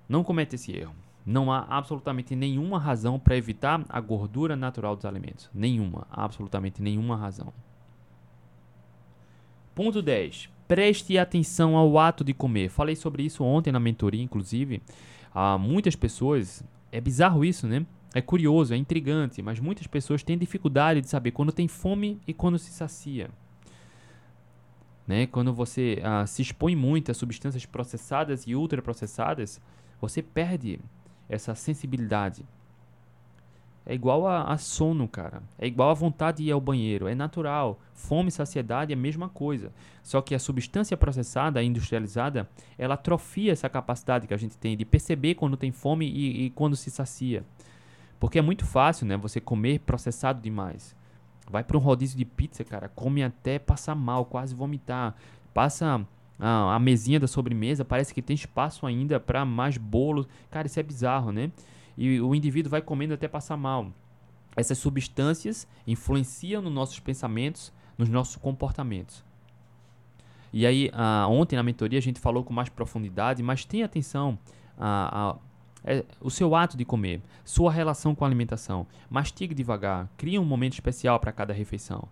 [0.08, 0.94] não cometa esse erro.
[1.24, 5.48] Não há absolutamente nenhuma razão para evitar a gordura natural dos alimentos.
[5.54, 7.52] Nenhuma, absolutamente nenhuma razão.
[9.74, 10.50] Ponto 10.
[10.66, 12.68] Preste atenção ao ato de comer.
[12.68, 14.82] Falei sobre isso ontem na mentoria, inclusive.
[15.34, 16.62] Há muitas pessoas.
[16.90, 17.86] É bizarro isso, né?
[18.14, 22.34] É curioso, é intrigante, mas muitas pessoas têm dificuldade de saber quando tem fome e
[22.34, 23.30] quando se sacia.
[25.06, 25.26] Né?
[25.26, 29.60] Quando você ah, se expõe muito a substâncias processadas e ultraprocessadas,
[30.00, 30.78] você perde
[31.28, 32.44] essa sensibilidade.
[33.84, 35.42] É igual a, a, sono, cara.
[35.58, 37.08] É igual a vontade de ir ao banheiro.
[37.08, 37.80] É natural.
[37.92, 39.72] Fome e saciedade é a mesma coisa.
[40.02, 44.84] Só que a substância processada, industrializada, ela atrofia essa capacidade que a gente tem de
[44.84, 47.44] perceber quando tem fome e, e quando se sacia.
[48.20, 49.16] Porque é muito fácil, né?
[49.16, 50.94] Você comer processado demais.
[51.50, 52.88] Vai para um rodízio de pizza, cara.
[52.88, 55.16] Come até passar mal, quase vomitar.
[55.52, 56.06] Passa
[56.38, 60.28] a, a mesinha da sobremesa, parece que tem espaço ainda para mais bolos.
[60.50, 61.50] Cara, isso é bizarro, né?
[61.96, 63.92] E o indivíduo vai comendo até passar mal.
[64.56, 69.24] Essas substâncias influenciam nos nossos pensamentos, nos nossos comportamentos.
[70.52, 74.38] E aí, uh, ontem na mentoria a gente falou com mais profundidade, mas tenha atenção
[74.78, 75.36] a,
[75.84, 78.86] é, o seu ato de comer, sua relação com a alimentação.
[79.10, 82.06] Mastigue devagar, crie um momento especial para cada refeição.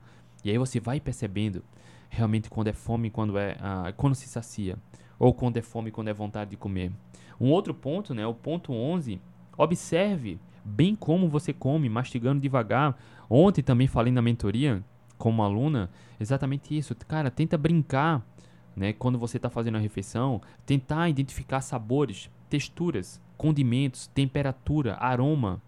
[0.45, 1.63] E aí você vai percebendo
[2.09, 4.77] realmente quando é fome quando, é, uh, quando se sacia.
[5.19, 6.91] Ou quando é fome quando é vontade de comer.
[7.39, 9.21] Um outro ponto, né, o ponto 11,
[9.63, 12.97] observe bem como você come, mastigando devagar.
[13.29, 14.83] Ontem também falei na mentoria
[15.19, 16.95] com uma aluna exatamente isso.
[16.95, 18.25] Cara, tenta brincar,
[18.75, 25.61] né, quando você está fazendo a refeição, tentar identificar sabores, texturas, condimentos, temperatura, aroma.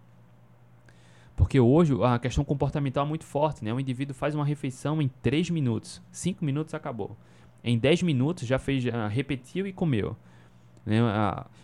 [1.37, 3.73] Porque hoje a questão comportamental é muito forte, né?
[3.73, 7.17] O indivíduo faz uma refeição em 3 minutos, 5 minutos acabou.
[7.65, 10.17] Em 10 minutos já fez, repetiu e comeu.
[10.85, 10.99] Né?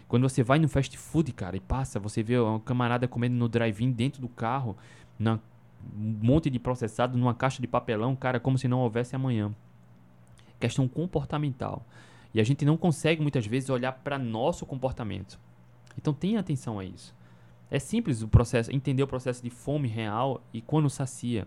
[0.06, 3.48] Quando você vai no fast food, cara, e passa, você vê uma camarada comendo no
[3.48, 4.76] drive-in dentro do carro,
[5.18, 5.38] na,
[5.96, 9.54] um monte de processado numa caixa de papelão, cara, como se não houvesse amanhã.
[10.58, 11.84] Questão comportamental.
[12.32, 15.38] E a gente não consegue muitas vezes olhar para nosso comportamento.
[15.96, 17.14] Então tenha atenção a isso.
[17.70, 21.46] É simples o processo, entender o processo de fome real e quando sacia.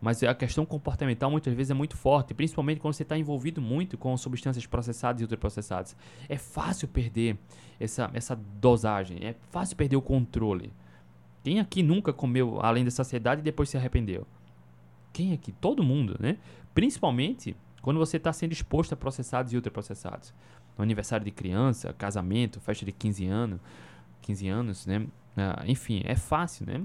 [0.00, 3.96] Mas a questão comportamental muitas vezes é muito forte, principalmente quando você está envolvido muito
[3.96, 5.96] com substâncias processadas e ultraprocessadas.
[6.28, 7.38] É fácil perder
[7.80, 10.72] essa, essa dosagem, é fácil perder o controle.
[11.42, 14.26] Quem aqui nunca comeu além da saciedade e depois se arrependeu?
[15.12, 15.52] Quem aqui?
[15.52, 16.36] Todo mundo, né?
[16.74, 20.34] Principalmente quando você está sendo exposto a processados e ultraprocessados.
[20.76, 23.60] No aniversário de criança, casamento, festa de 15 anos,
[24.22, 25.06] 15 anos, né?
[25.36, 26.82] Ah, enfim, é fácil, né?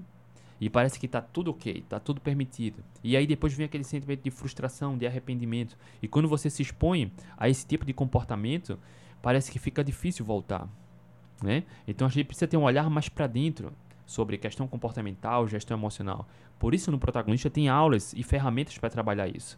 [0.62, 2.84] E parece que está tudo ok, está tudo permitido.
[3.04, 5.76] E aí depois vem aquele sentimento de frustração, de arrependimento.
[6.04, 8.78] E quando você se expõe a esse tipo de comportamento,
[9.24, 10.70] parece que fica difícil voltar.
[11.42, 11.64] Né?
[11.88, 13.74] Então a gente precisa ter um olhar mais para dentro
[14.06, 16.28] sobre questão comportamental, gestão emocional.
[16.60, 19.58] Por isso no protagonista tem aulas e ferramentas para trabalhar isso,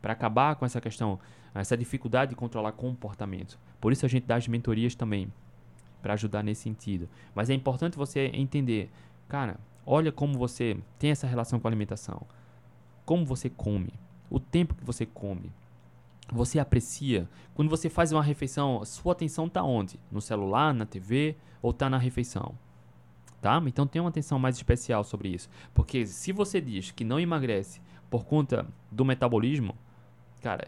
[0.00, 1.18] para acabar com essa questão,
[1.52, 3.58] essa dificuldade de controlar comportamento.
[3.80, 5.32] Por isso a gente dá as mentorias também,
[6.00, 7.08] para ajudar nesse sentido.
[7.34, 8.88] Mas é importante você entender,
[9.26, 12.22] cara, olha como você tem essa relação com a alimentação.
[13.04, 13.92] Como você come,
[14.30, 15.52] o tempo que você come.
[16.32, 17.28] Você aprecia.
[17.54, 20.00] Quando você faz uma refeição, sua atenção está onde?
[20.10, 22.54] No celular, na TV ou está na refeição?
[23.42, 23.62] Tá?
[23.66, 25.50] Então tenha uma atenção mais especial sobre isso.
[25.74, 29.76] Porque se você diz que não emagrece por conta do metabolismo,
[30.40, 30.66] cara,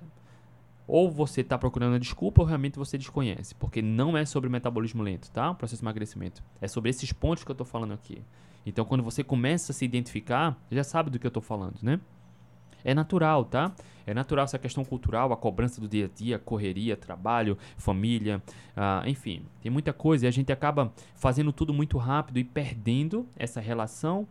[0.87, 5.03] ou você está procurando a desculpa ou realmente você desconhece, porque não é sobre metabolismo
[5.03, 5.51] lento, tá?
[5.51, 6.43] O processo de emagrecimento.
[6.61, 8.23] É sobre esses pontos que eu estou falando aqui.
[8.67, 12.01] Então, quando você começa a se identificar, já sabe do que eu estou falando, né?
[12.85, 13.73] É natural, tá?
[14.05, 18.43] É natural essa questão cultural, a cobrança do dia a dia, correria, trabalho, família,
[18.77, 23.29] uh, enfim, tem muita coisa e a gente acaba fazendo tudo muito rápido e perdendo
[23.37, 24.27] essa relação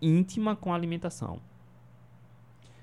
[0.00, 1.40] íntima com a alimentação.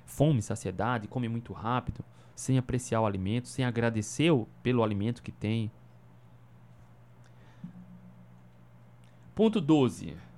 [0.06, 2.04] Fome, saciedade, come muito rápido
[2.36, 4.32] sem apreciar o alimento, sem agradecer
[4.64, 5.72] pelo alimento que tem.
[9.36, 10.31] Ponto 12.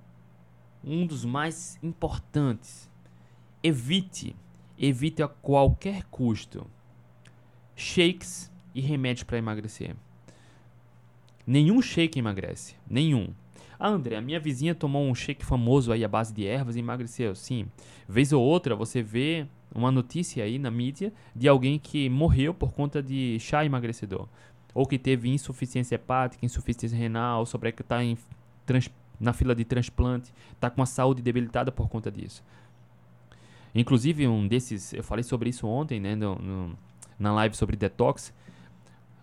[0.83, 2.89] Um dos mais importantes.
[3.61, 4.35] Evite,
[4.77, 6.67] evite a qualquer custo
[7.75, 9.95] shakes e remédios para emagrecer.
[11.45, 13.29] Nenhum shake emagrece, nenhum.
[13.77, 16.79] Ah, André, a minha vizinha tomou um shake famoso aí à base de ervas e
[16.79, 17.35] emagreceu.
[17.35, 17.67] Sim.
[18.07, 22.71] Vez ou outra você vê uma notícia aí na mídia de alguém que morreu por
[22.71, 24.27] conta de chá emagrecedor.
[24.73, 27.99] Ou que teve insuficiência hepática, insuficiência renal, sobre que está
[29.19, 32.43] na fila de transplante, está com a saúde debilitada por conta disso.
[33.75, 36.77] Inclusive, um desses, eu falei sobre isso ontem, né, no, no,
[37.17, 38.33] na live sobre detox.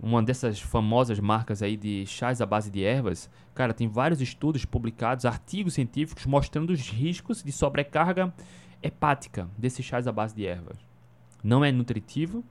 [0.03, 4.65] Uma dessas famosas marcas aí de chás à base de ervas, cara, tem vários estudos
[4.65, 8.33] publicados, artigos científicos mostrando os riscos de sobrecarga
[8.83, 10.79] hepática desses chás à base de ervas.
[11.45, 12.43] Não é nutritivo,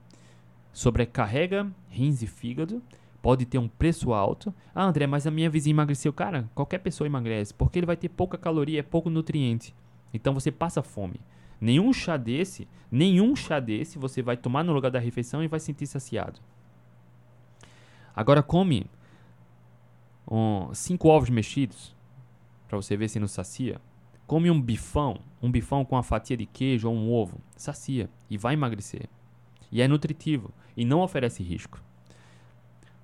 [0.71, 2.81] sobrecarrega rins e fígado,
[3.21, 4.53] pode ter um preço alto.
[4.73, 6.11] Ah, André, mas a minha vizinha emagreceu.
[6.13, 9.75] Cara, qualquer pessoa emagrece, porque ele vai ter pouca caloria, é pouco nutriente.
[10.13, 11.19] Então você passa fome.
[11.59, 15.59] Nenhum chá desse, nenhum chá desse você vai tomar no lugar da refeição e vai
[15.59, 16.39] sentir saciado.
[18.15, 18.85] Agora come
[20.29, 21.95] um, cinco ovos mexidos
[22.67, 23.81] para você ver se não sacia.
[24.25, 28.37] Come um bifão, um bifão com uma fatia de queijo ou um ovo, sacia e
[28.37, 29.09] vai emagrecer.
[29.71, 31.81] E é nutritivo e não oferece risco.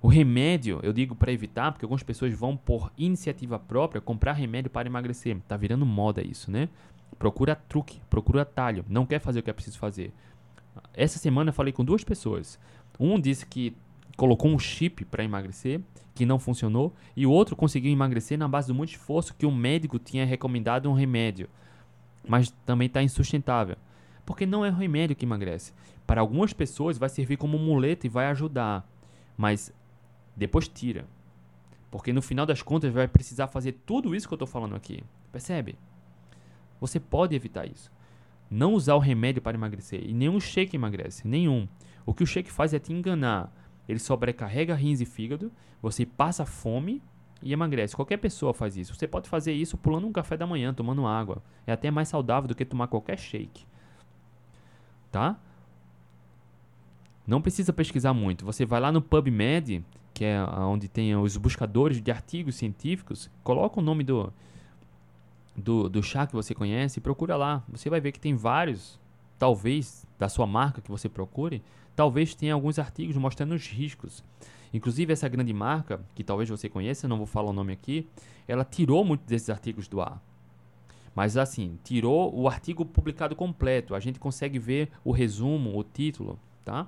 [0.06, 4.70] O remédio, eu digo para evitar, porque algumas pessoas vão por iniciativa própria comprar remédio
[4.70, 5.36] para emagrecer.
[5.48, 6.68] Tá virando moda isso, né?
[7.18, 10.12] Procura truque, procura atalho, não quer fazer o que é preciso fazer.
[10.94, 12.56] Essa semana eu falei com duas pessoas.
[13.00, 13.76] Um disse que
[14.16, 15.80] colocou um chip para emagrecer,
[16.14, 19.50] que não funcionou, e o outro conseguiu emagrecer na base do muito esforço que o
[19.50, 21.48] médico tinha recomendado um remédio,
[22.28, 23.74] mas também está insustentável.
[24.24, 25.72] Porque não é o remédio que emagrece.
[26.06, 28.88] Para algumas pessoas vai servir como muleta e vai ajudar,
[29.36, 29.74] mas
[30.36, 31.06] depois tira.
[31.90, 35.02] Porque no final das contas vai precisar fazer tudo isso que eu estou falando aqui.
[35.32, 35.78] Percebe?
[36.80, 37.90] Você pode evitar isso.
[38.50, 40.02] Não usar o remédio para emagrecer.
[40.04, 41.26] E nenhum shake emagrece.
[41.26, 41.66] Nenhum.
[42.04, 43.52] O que o shake faz é te enganar.
[43.88, 47.02] Ele sobrecarrega rins e fígado, você passa fome
[47.42, 47.94] e emagrece.
[47.94, 48.94] Qualquer pessoa faz isso.
[48.94, 51.42] Você pode fazer isso pulando um café da manhã, tomando água.
[51.66, 53.64] É até mais saudável do que tomar qualquer shake.
[55.10, 55.38] Tá?
[57.26, 58.44] Não precisa pesquisar muito.
[58.44, 59.84] Você vai lá no PubMed,
[60.16, 64.32] que é onde tem os buscadores de artigos científicos, coloca o nome do,
[65.54, 67.62] do, do chá que você conhece, procura lá.
[67.68, 68.98] Você vai ver que tem vários,
[69.38, 71.62] talvez, da sua marca que você procure,
[71.94, 74.24] talvez tenha alguns artigos mostrando os riscos.
[74.72, 78.08] Inclusive, essa grande marca, que talvez você conheça, não vou falar o nome aqui,
[78.48, 80.18] ela tirou muitos desses artigos do ar.
[81.14, 83.94] Mas assim, tirou o artigo publicado completo.
[83.94, 86.86] A gente consegue ver o resumo, o título, tá?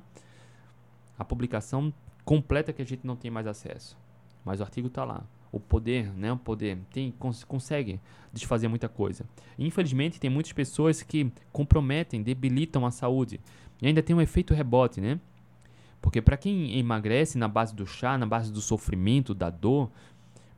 [1.18, 1.92] A publicação
[2.28, 3.96] completa que a gente não tem mais acesso.
[4.44, 7.98] Mas o artigo está lá o poder, né, o poder, tem, cons consegue
[8.30, 9.24] desfazer muita coisa.
[9.58, 13.40] Infelizmente, tem muitas pessoas que comprometem, debilitam a saúde.
[13.80, 15.18] E ainda tem um efeito rebote, né?
[16.02, 19.90] Porque para quem emagrece na base do chá, na base do sofrimento, da dor,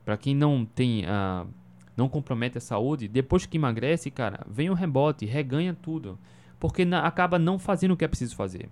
[0.03, 1.47] para quem não tem, uh,
[1.95, 6.19] não compromete a saúde, depois que emagrece, cara, vem o rebote, reganha tudo.
[6.59, 8.67] Porque na, acaba não fazendo o que é preciso fazer.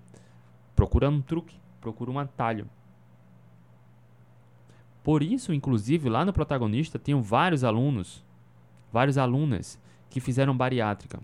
[0.76, 2.68] Procura um truque, procura um atalho.
[5.02, 8.24] Por isso, inclusive, lá no protagonista tem vários alunos,
[8.92, 9.80] várias alunas
[10.10, 11.20] que fizeram bariátrica.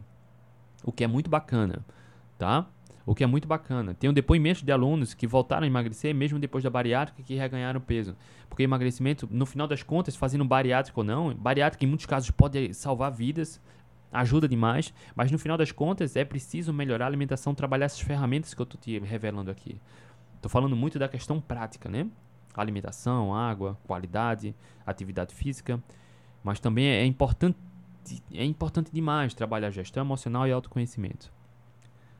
[0.82, 1.84] O que é muito bacana,
[2.38, 2.66] tá?
[3.04, 3.94] O que é muito bacana.
[3.94, 7.80] Tem um depoimento de alunos que voltaram a emagrecer mesmo depois da bariátrica que reganharam
[7.80, 8.16] peso.
[8.48, 12.72] Porque emagrecimento, no final das contas, fazendo bariátrica ou não, bariátrica em muitos casos pode
[12.74, 13.60] salvar vidas,
[14.12, 18.54] ajuda demais, mas no final das contas é preciso melhorar a alimentação, trabalhar essas ferramentas
[18.54, 19.80] que eu estou te revelando aqui.
[20.36, 22.06] Estou falando muito da questão prática, né?
[22.62, 24.54] Alimentação, água, qualidade,
[24.84, 25.82] atividade física,
[26.42, 27.58] mas também é importante,
[28.32, 31.32] é importante demais trabalhar gestão emocional e autoconhecimento,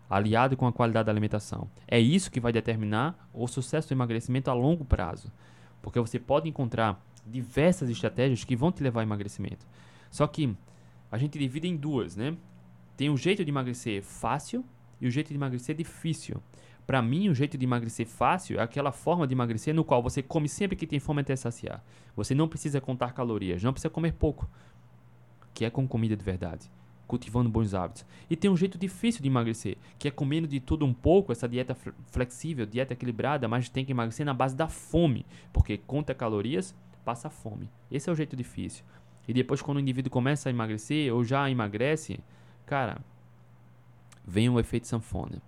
[0.09, 1.71] aliado com a qualidade da alimentação.
[1.87, 5.33] É isso que vai determinar o sucesso do emagrecimento a longo prazo,
[5.81, 9.67] porque você pode encontrar diversas estratégias que vão te levar ao emagrecimento.
[10.11, 10.57] Só que
[11.11, 12.37] a gente divide em duas, né?
[12.97, 14.65] Tem o jeito de emagrecer fácil
[15.01, 16.41] e o jeito de emagrecer difícil.
[16.87, 20.23] Para mim, o jeito de emagrecer fácil é aquela forma de emagrecer no qual você
[20.23, 21.83] come sempre que tem fome até saciar.
[22.15, 24.49] Você não precisa contar calorias, não precisa comer pouco,
[25.53, 26.71] que é com comida de verdade,
[27.09, 28.07] cultivando bons hábitos.
[28.31, 31.49] E tem um jeito difícil de emagrecer, que é comendo de tudo um pouco, essa
[31.49, 31.77] dieta
[32.13, 36.73] flexível, dieta equilibrada, mas tem que emagrecer na base da fome, porque conta calorias,
[37.05, 37.69] passa fome.
[37.91, 38.85] Esse é o jeito difícil.
[39.27, 42.21] E depois, quando o indivíduo começa a emagrecer ou já emagrece,
[42.65, 42.99] cara,
[44.25, 45.43] vem o efeito sanfona.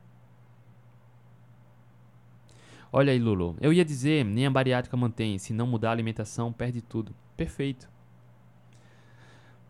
[2.90, 3.56] Olha aí, Lulu.
[3.60, 5.38] Eu ia dizer, nem a bariátrica mantém.
[5.38, 7.14] Se não mudar a alimentação, perde tudo.
[7.36, 7.88] Perfeito.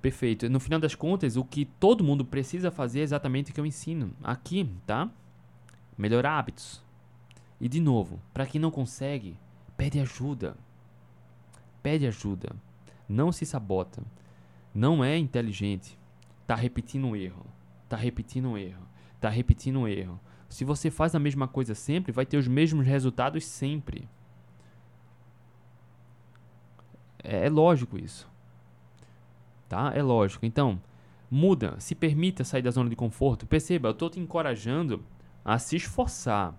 [0.01, 0.49] Perfeito.
[0.49, 3.67] No final das contas, o que todo mundo precisa fazer é exatamente o que eu
[3.67, 5.11] ensino aqui, tá?
[5.97, 6.83] Melhorar hábitos.
[7.61, 9.37] E de novo, para quem não consegue,
[9.77, 10.57] pede ajuda.
[11.83, 12.55] Pede ajuda.
[13.09, 14.03] Não se sabota.
[14.73, 15.99] Não é inteligente.
[16.47, 17.45] Tá repetindo um erro.
[17.89, 18.87] Tá repetindo um erro.
[19.21, 20.21] Tá repetindo um erro.
[20.49, 24.09] Se você faz a mesma coisa sempre, vai ter os mesmos resultados sempre.
[27.23, 28.29] É, é lógico isso.
[29.69, 29.93] Tá?
[29.95, 30.47] É lógico.
[30.47, 30.81] Então,
[31.31, 33.47] Muda, se permita sair da zona de conforto.
[33.47, 35.03] Perceba, eu estou te encorajando
[35.45, 36.55] a se esforçar.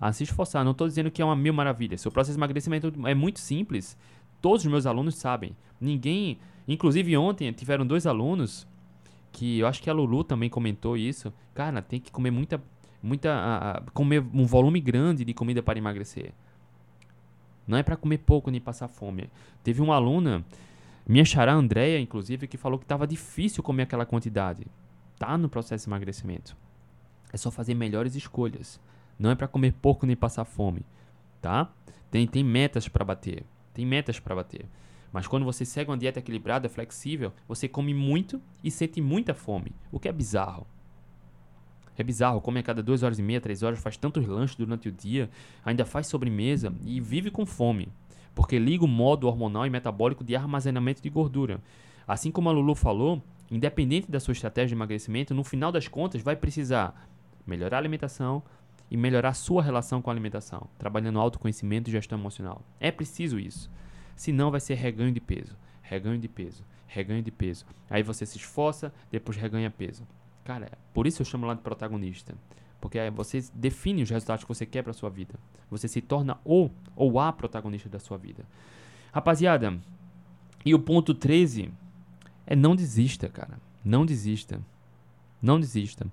[0.00, 0.64] A se esforçar.
[0.64, 1.96] Não estou dizendo que é uma mil maravilha.
[1.96, 3.96] Seu processo de emagrecimento é muito simples.
[4.40, 5.56] Todos os meus alunos sabem.
[5.80, 6.38] Ninguém.
[6.66, 8.66] Inclusive, ontem tiveram dois alunos
[9.30, 11.32] que eu acho que a Lulu também comentou isso.
[11.54, 12.60] Cara, tem que comer muita.
[13.02, 16.32] Muita a, a, comer um volume grande de comida para emagrecer.
[17.66, 19.30] Não é para comer pouco nem passar fome.
[19.62, 20.44] Teve uma aluna
[21.06, 24.66] minha xará Andréia, inclusive, que falou que estava difícil comer aquela quantidade.
[25.18, 26.56] Tá no processo de emagrecimento.
[27.32, 28.80] É só fazer melhores escolhas.
[29.18, 30.84] Não é para comer pouco nem passar fome,
[31.40, 31.70] tá?
[32.10, 33.44] Tem, tem metas para bater.
[33.74, 34.66] Tem metas para bater.
[35.12, 39.72] Mas quando você segue uma dieta equilibrada, flexível, você come muito e sente muita fome,
[39.90, 40.66] o que é bizarro.
[41.96, 44.88] É bizarro, come a cada duas horas e meia, três horas, faz tantos lanches durante
[44.88, 45.28] o dia,
[45.64, 47.88] ainda faz sobremesa e vive com fome
[48.34, 51.60] porque liga o modo hormonal e metabólico de armazenamento de gordura.
[52.06, 56.22] Assim como a Lulu falou, independente da sua estratégia de emagrecimento, no final das contas
[56.22, 57.08] vai precisar
[57.46, 58.42] melhorar a alimentação
[58.90, 62.62] e melhorar sua relação com a alimentação, trabalhando autoconhecimento e gestão emocional.
[62.78, 63.70] É preciso isso.
[64.14, 67.64] Senão vai ser reganho de peso, reganho de peso, reganho de peso.
[67.88, 70.06] Aí você se esforça, depois reganha peso.
[70.44, 72.34] Cara, por isso eu chamo lá de protagonista.
[72.80, 75.34] Porque você define os resultados que você quer para sua vida.
[75.70, 78.44] Você se torna o ou a protagonista da sua vida.
[79.12, 79.78] Rapaziada,
[80.64, 81.70] e o ponto 13
[82.46, 83.60] é não desista, cara.
[83.84, 84.60] Não desista.
[85.40, 86.06] Não desista.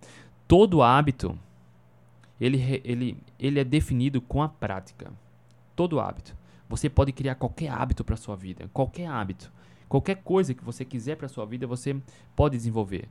[0.47, 1.37] Todo hábito
[2.39, 5.11] ele, ele, ele é definido com a prática.
[5.75, 6.35] Todo hábito.
[6.69, 9.51] Você pode criar qualquer hábito para sua vida, qualquer hábito.
[9.87, 11.99] Qualquer coisa que você quiser para sua vida, você
[12.35, 13.09] pode desenvolver.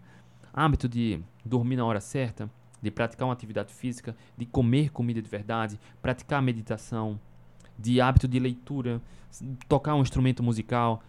[0.59, 2.51] Hábito de dormir na hora certa,
[2.83, 7.17] de praticar uma atividade física, de comer comida de verdade, praticar meditação,
[7.79, 9.01] de hábito de leitura,
[9.69, 11.01] tocar um instrumento musical.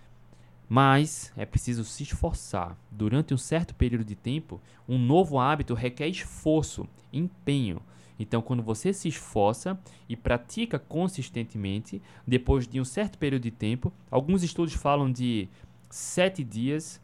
[0.70, 2.78] Mas é preciso se esforçar.
[2.92, 7.82] Durante um certo período de tempo, um novo hábito requer esforço, empenho.
[8.20, 13.92] Então, quando você se esforça e pratica consistentemente, depois de um certo período de tempo,
[14.12, 15.50] alguns estudos falam de
[15.90, 17.02] sete dias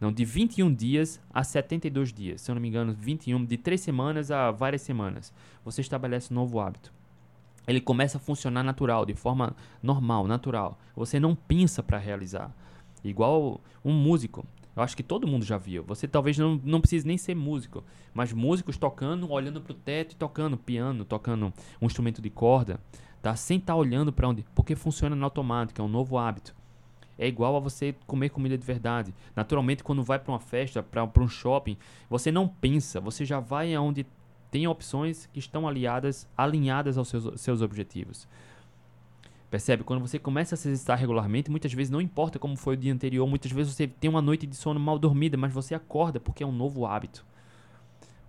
[0.00, 2.40] não, de 21 dias a 72 dias.
[2.40, 5.32] Se eu não me engano, 21, de 3 semanas a várias semanas.
[5.64, 6.92] Você estabelece um novo hábito.
[7.66, 10.78] Ele começa a funcionar natural, de forma normal, natural.
[10.94, 12.54] Você não pensa para realizar.
[13.02, 14.46] Igual um músico.
[14.74, 15.82] Eu acho que todo mundo já viu.
[15.84, 17.82] Você talvez não, não precise nem ser músico,
[18.14, 22.80] mas músicos tocando, olhando para o teto e tocando piano, tocando um instrumento de corda,
[23.20, 23.34] tá?
[23.34, 26.54] Sem estar tá olhando para onde, porque funciona no automático, é um novo hábito
[27.18, 29.12] é igual a você comer comida de verdade.
[29.34, 31.76] Naturalmente, quando vai para uma festa, para um shopping,
[32.08, 34.06] você não pensa, você já vai aonde
[34.50, 38.26] tem opções que estão aliadas, alinhadas aos seus, seus objetivos.
[39.50, 39.82] Percebe?
[39.82, 42.92] Quando você começa a se exercitar regularmente, muitas vezes não importa como foi o dia
[42.92, 46.42] anterior, muitas vezes você tem uma noite de sono mal dormida, mas você acorda porque
[46.42, 47.24] é um novo hábito.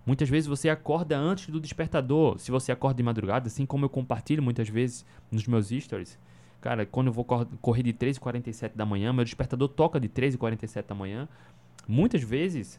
[0.04, 2.38] Muitas vezes você acorda antes do despertador.
[2.38, 6.18] Se você acorda de madrugada, assim como eu compartilho muitas vezes nos meus stories,
[6.60, 10.94] Cara, quando eu vou correr de 3h47 da manhã, meu despertador toca de 3h47 da
[10.94, 11.28] manhã.
[11.88, 12.78] Muitas vezes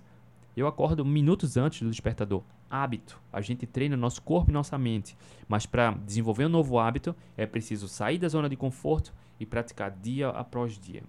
[0.55, 2.43] eu acordo minutos antes do despertador.
[2.69, 3.19] Hábito.
[3.33, 5.17] A gente treina nosso corpo e nossa mente.
[5.47, 9.91] Mas para desenvolver um novo hábito, é preciso sair da zona de conforto e praticar
[9.91, 11.03] dia após dia.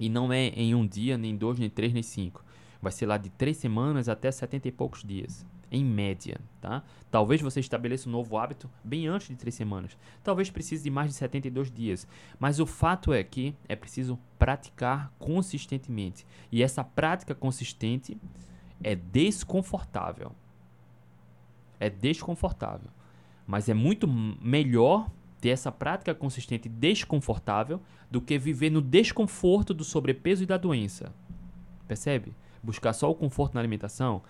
[0.00, 2.42] E não é em um dia, nem dois, nem três, nem cinco.
[2.80, 6.82] Vai ser lá de três semanas até setenta e poucos dias em média, tá?
[7.10, 9.96] Talvez você estabeleça um novo hábito bem antes de três semanas.
[10.22, 12.06] Talvez precise de mais de 72 dias.
[12.38, 16.26] Mas o fato é que é preciso praticar consistentemente.
[16.50, 18.16] E essa prática consistente
[18.82, 20.32] é desconfortável.
[21.78, 22.90] É desconfortável.
[23.46, 25.10] Mas é muito melhor
[25.40, 31.12] ter essa prática consistente desconfortável do que viver no desconforto do sobrepeso e da doença.
[31.86, 32.34] Percebe?
[32.62, 34.22] Buscar só o conforto na alimentação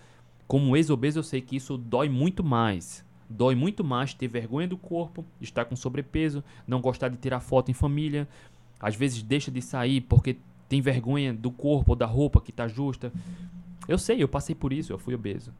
[0.48, 3.04] como ex-obeso, eu sei que isso dói muito mais.
[3.28, 7.70] Dói muito mais ter vergonha do corpo, estar com sobrepeso, não gostar de tirar foto
[7.70, 8.26] em família,
[8.80, 12.66] às vezes deixa de sair porque tem vergonha do corpo ou da roupa que está
[12.66, 13.12] justa.
[13.86, 15.52] Eu sei, eu passei por isso, eu fui obeso.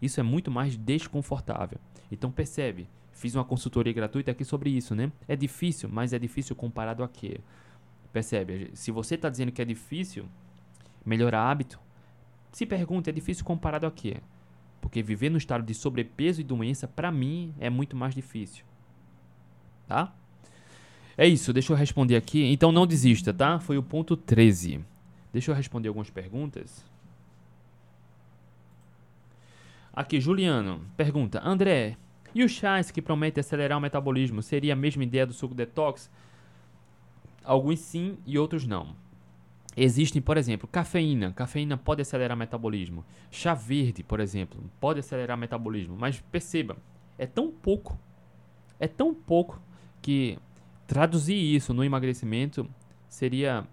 [0.00, 1.78] Isso é muito mais desconfortável.
[2.10, 5.12] Então percebe, fiz uma consultoria gratuita aqui sobre isso, né?
[5.28, 7.40] É difícil, mas é difícil comparado a quê?
[8.10, 8.70] Percebe?
[8.72, 10.24] Se você está dizendo que é difícil
[11.04, 11.78] melhorar hábito,
[12.52, 14.18] se pergunta, é difícil comparado a quê?
[14.80, 18.64] Porque viver no estado de sobrepeso e doença, para mim, é muito mais difícil.
[19.86, 20.12] Tá?
[21.16, 22.44] É isso, deixa eu responder aqui.
[22.44, 23.58] Então não desista, tá?
[23.60, 24.80] Foi o ponto 13.
[25.32, 26.84] Deixa eu responder algumas perguntas.
[29.92, 31.96] Aqui, Juliano pergunta: André,
[32.34, 34.42] e os chás que prometem acelerar o metabolismo?
[34.42, 36.10] Seria a mesma ideia do suco detox?
[37.44, 38.94] Alguns sim e outros não.
[39.76, 41.32] Existem, por exemplo, cafeína.
[41.32, 43.04] Cafeína pode acelerar metabolismo.
[43.30, 45.96] Chá verde, por exemplo, pode acelerar metabolismo.
[45.96, 46.76] Mas perceba,
[47.16, 47.98] é tão pouco,
[48.78, 49.60] é tão pouco
[50.02, 50.38] que
[50.86, 52.68] traduzir isso no emagrecimento
[53.08, 53.64] seria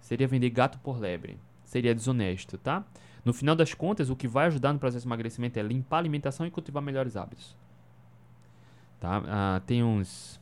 [0.00, 1.38] seria vender gato por lebre.
[1.64, 2.84] Seria desonesto, tá?
[3.24, 6.00] No final das contas, o que vai ajudar no processo de emagrecimento é limpar a
[6.00, 7.56] alimentação e cultivar melhores hábitos.
[9.00, 9.22] Tá?
[9.26, 10.38] Ah, tem uns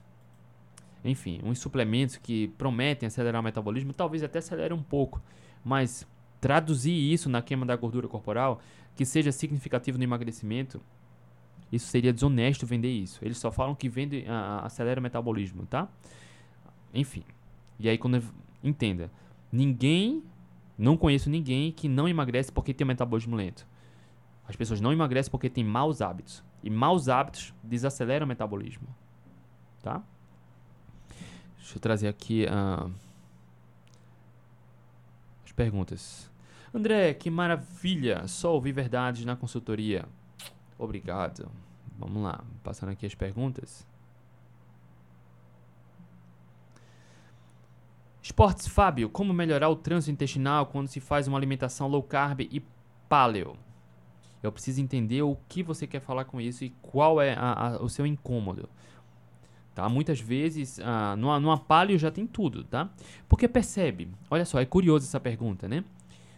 [1.04, 5.20] enfim, uns suplementos que prometem acelerar o metabolismo, talvez até acelere um pouco,
[5.64, 6.06] mas
[6.40, 8.60] traduzir isso na queima da gordura corporal,
[8.94, 10.80] que seja significativo no emagrecimento,
[11.70, 13.24] isso seria desonesto vender isso.
[13.24, 14.24] Eles só falam que vende,
[14.62, 15.88] acelera o metabolismo, tá?
[16.92, 17.24] Enfim.
[17.78, 18.22] E aí quando
[18.62, 19.10] entenda,
[19.50, 20.22] ninguém,
[20.76, 23.66] não conheço ninguém que não emagrece porque tem um metabolismo lento.
[24.46, 26.44] As pessoas não emagrecem porque têm maus hábitos.
[26.62, 28.88] E maus hábitos desaceleram o metabolismo.
[29.80, 30.02] Tá?
[31.62, 32.92] Deixa eu trazer aqui uh,
[35.44, 36.28] as perguntas.
[36.74, 38.26] André, que maravilha!
[38.26, 40.04] Só ouvir verdades na consultoria.
[40.76, 41.48] Obrigado.
[41.96, 43.86] Vamos lá, passando aqui as perguntas.
[48.20, 52.60] Esportes Fábio, como melhorar o trânsito intestinal quando se faz uma alimentação low carb e
[53.08, 53.56] paleo?
[54.42, 57.82] Eu preciso entender o que você quer falar com isso e qual é a, a,
[57.82, 58.68] o seu incômodo.
[59.74, 59.88] Tá?
[59.88, 62.90] Muitas vezes, ah, numa, numa paleo já tem tudo, tá?
[63.28, 65.82] Porque percebe, olha só, é curioso essa pergunta, né?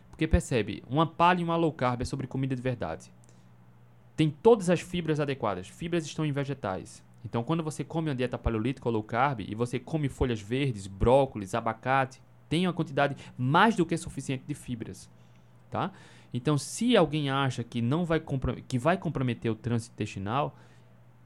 [0.09, 3.11] Porque percebe, uma paleo e uma low carb é sobre comida de verdade.
[4.17, 5.69] Tem todas as fibras adequadas.
[5.69, 7.03] Fibras estão em vegetais.
[7.25, 10.87] Então, quando você come uma dieta paleolítica ou low carb e você come folhas verdes,
[10.87, 15.11] brócolis, abacate, tem uma quantidade mais do que suficiente de fibras,
[15.71, 15.91] tá?
[16.33, 18.23] Então, se alguém acha que não vai
[18.69, 20.57] que vai comprometer o trânsito intestinal,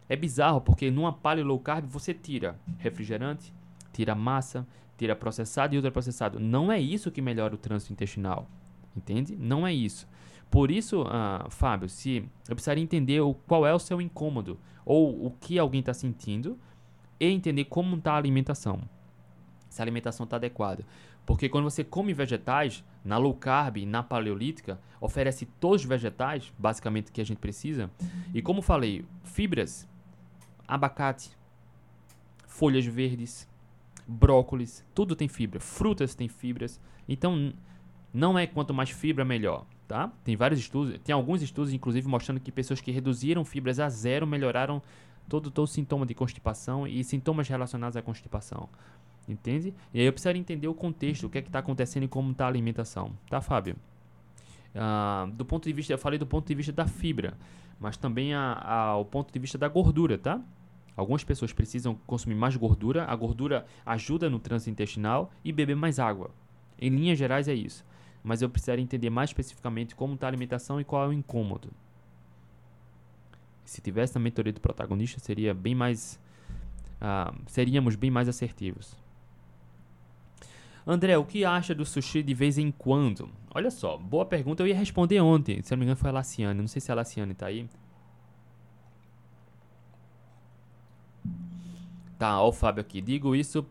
[0.09, 3.52] é bizarro, porque numa paleo low carb você tira refrigerante,
[3.92, 6.40] tira massa, tira processado e ultraprocessado.
[6.40, 8.48] Não é isso que melhora o trânsito intestinal.
[8.96, 9.36] Entende?
[9.36, 10.09] Não é isso.
[10.50, 15.26] Por isso, uh, Fábio, se eu precisaria entender o, qual é o seu incômodo ou
[15.26, 16.59] o que alguém está sentindo
[17.20, 18.80] e entender como está a alimentação.
[19.68, 20.84] Se a alimentação está adequada.
[21.26, 27.12] Porque quando você come vegetais, na low carb, na paleolítica, oferece todos os vegetais, basicamente,
[27.12, 27.90] que a gente precisa.
[28.32, 29.86] E como falei, fibras
[30.68, 31.30] abacate,
[32.46, 33.48] folhas verdes,
[34.06, 35.58] brócolis, tudo tem fibra.
[35.58, 36.80] Frutas têm fibras.
[37.08, 37.52] Então,
[38.12, 39.64] não é quanto mais fibra, melhor.
[39.86, 40.12] Tá?
[40.22, 44.26] Tem vários estudos, tem alguns estudos, inclusive, mostrando que pessoas que reduziram fibras a zero
[44.26, 44.82] melhoraram
[45.26, 48.68] todo, todo sintoma de constipação e sintomas relacionados à constipação.
[49.26, 49.74] Entende?
[49.92, 52.32] E aí eu precisaria entender o contexto, o que é que está acontecendo e como
[52.32, 53.12] está a alimentação.
[53.30, 53.76] Tá, Fábio?
[54.74, 57.34] Uh, do ponto de vista, eu falei do ponto de vista da fibra,
[57.80, 60.40] mas também a, a, o ponto de vista da gordura, tá?
[60.99, 66.01] Algumas pessoas precisam consumir mais gordura, a gordura ajuda no trânsito intestinal e beber mais
[66.01, 66.32] água.
[66.76, 67.86] Em linhas gerais é isso.
[68.20, 71.70] Mas eu precisaria entender mais especificamente como está a alimentação e qual é o incômodo.
[73.64, 76.18] Se tivesse a mentoria do protagonista, seria bem mais.
[76.96, 78.96] Uh, seríamos bem mais assertivos.
[80.84, 83.30] André, o que acha do sushi de vez em quando?
[83.55, 84.64] Olha só, boa pergunta.
[84.64, 85.62] Eu ia responder ontem.
[85.62, 86.61] Se não me engano, foi a Laciane.
[86.61, 87.68] Não sei se a Laciane está aí.
[92.18, 93.00] Tá, ó o Fábio aqui.
[93.00, 93.64] Digo isso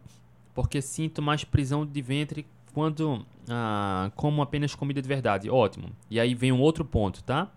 [0.53, 5.49] porque sinto mais prisão de ventre quando ah, como apenas comida de verdade.
[5.49, 5.89] Ótimo.
[6.09, 7.51] E aí vem um outro ponto, tá?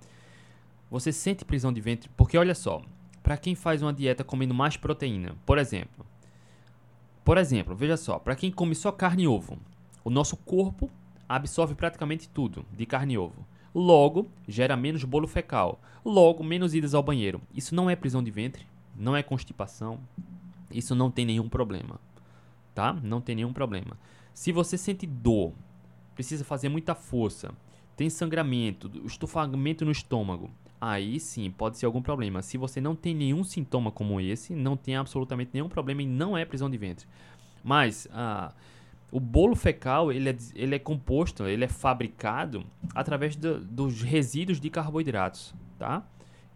[0.91, 2.83] Você sente prisão de ventre porque olha só,
[3.23, 6.05] para quem faz uma dieta comendo mais proteína, por exemplo,
[7.25, 9.57] por exemplo, veja só, para quem come só carne e ovo,
[10.03, 10.91] o nosso corpo
[11.29, 13.47] absorve praticamente tudo de carne e ovo.
[13.73, 15.81] Logo, gera menos bolo fecal.
[16.05, 17.41] Logo, menos idas ao banheiro.
[17.55, 18.67] Isso não é prisão de ventre,
[18.97, 20.01] não é constipação,
[20.71, 22.01] isso não tem nenhum problema,
[22.75, 22.93] tá?
[23.03, 23.97] Não tem nenhum problema.
[24.33, 25.53] Se você sente dor,
[26.15, 27.53] precisa fazer muita força,
[27.97, 30.51] tem sangramento, estufamento no estômago,
[30.81, 32.41] aí sim pode ser algum problema.
[32.41, 36.37] Se você não tem nenhum sintoma como esse, não tem absolutamente nenhum problema e não
[36.37, 37.07] é prisão de ventre.
[37.63, 38.55] Mas ah,
[39.13, 42.65] o bolo fecal ele é, ele é composto, ele é fabricado
[42.95, 46.03] através do, dos resíduos de carboidratos, tá?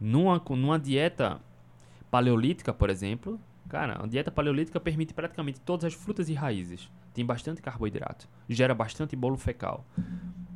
[0.01, 1.41] Numa, numa dieta
[2.11, 3.39] paleolítica, por exemplo,
[3.69, 6.91] Cara, a dieta paleolítica permite praticamente todas as frutas e raízes.
[7.13, 9.85] Tem bastante carboidrato, gera bastante bolo fecal.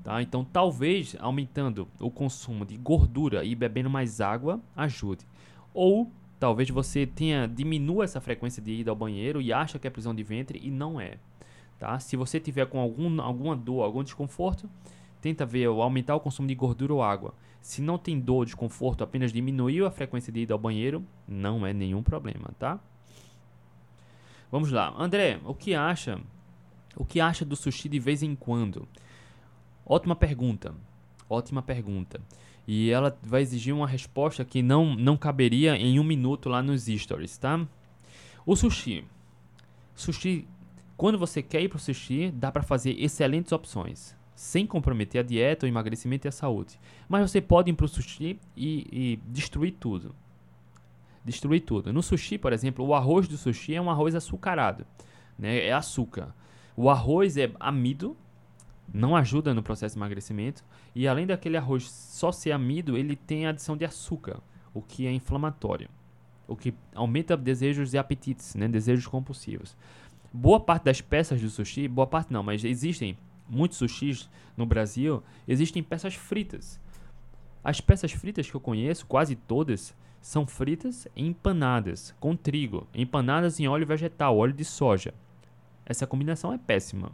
[0.05, 0.23] Tá?
[0.23, 5.27] Então, talvez aumentando o consumo de gordura e bebendo mais água ajude.
[5.75, 9.91] Ou talvez você tenha diminua essa frequência de ida ao banheiro e acha que é
[9.91, 11.19] prisão de ventre e não é.
[11.79, 11.99] Tá?
[11.99, 14.69] Se você tiver com algum, alguma dor, algum desconforto,
[15.21, 17.35] tenta ver aumentar o consumo de gordura ou água.
[17.61, 21.73] Se não tem dor, desconforto, apenas diminuiu a frequência de ida ao banheiro, não é
[21.73, 22.81] nenhum problema, tá?
[24.51, 24.95] Vamos lá.
[24.99, 26.21] André, o que acha?
[26.97, 28.89] O que acha do sushi de vez em quando?
[29.85, 30.75] Ótima pergunta.
[31.29, 32.21] Ótima pergunta.
[32.67, 36.87] E ela vai exigir uma resposta que não, não caberia em um minuto lá nos
[36.87, 37.67] stories, tá?
[38.45, 39.05] O sushi.
[39.95, 40.47] Sushi,
[40.97, 44.17] quando você quer ir pro sushi, dá para fazer excelentes opções.
[44.35, 46.79] Sem comprometer a dieta, o emagrecimento e a saúde.
[47.09, 50.15] Mas você pode ir pro sushi e, e destruir tudo.
[51.29, 51.93] Destruir tudo.
[51.93, 54.87] No sushi, por exemplo, o arroz do sushi é um arroz açucarado.
[55.39, 55.66] Né?
[55.66, 56.35] É açúcar.
[56.74, 58.16] O arroz é amido,
[58.93, 60.64] não ajuda no processo de emagrecimento.
[60.95, 64.41] E além daquele arroz só ser amido, ele tem a adição de açúcar,
[64.72, 65.91] o que é inflamatório,
[66.47, 69.76] o que aumenta desejos e apetites, né, desejos compulsivos.
[70.33, 75.22] Boa parte das peças do sushi, boa parte não, mas existem muitos sushis no Brasil,
[75.47, 76.81] existem peças fritas.
[77.62, 83.59] As peças fritas que eu conheço, quase todas, são fritas e empanadas com trigo, empanadas
[83.61, 85.14] em óleo vegetal, óleo de soja.
[85.87, 87.12] Essa combinação é péssima.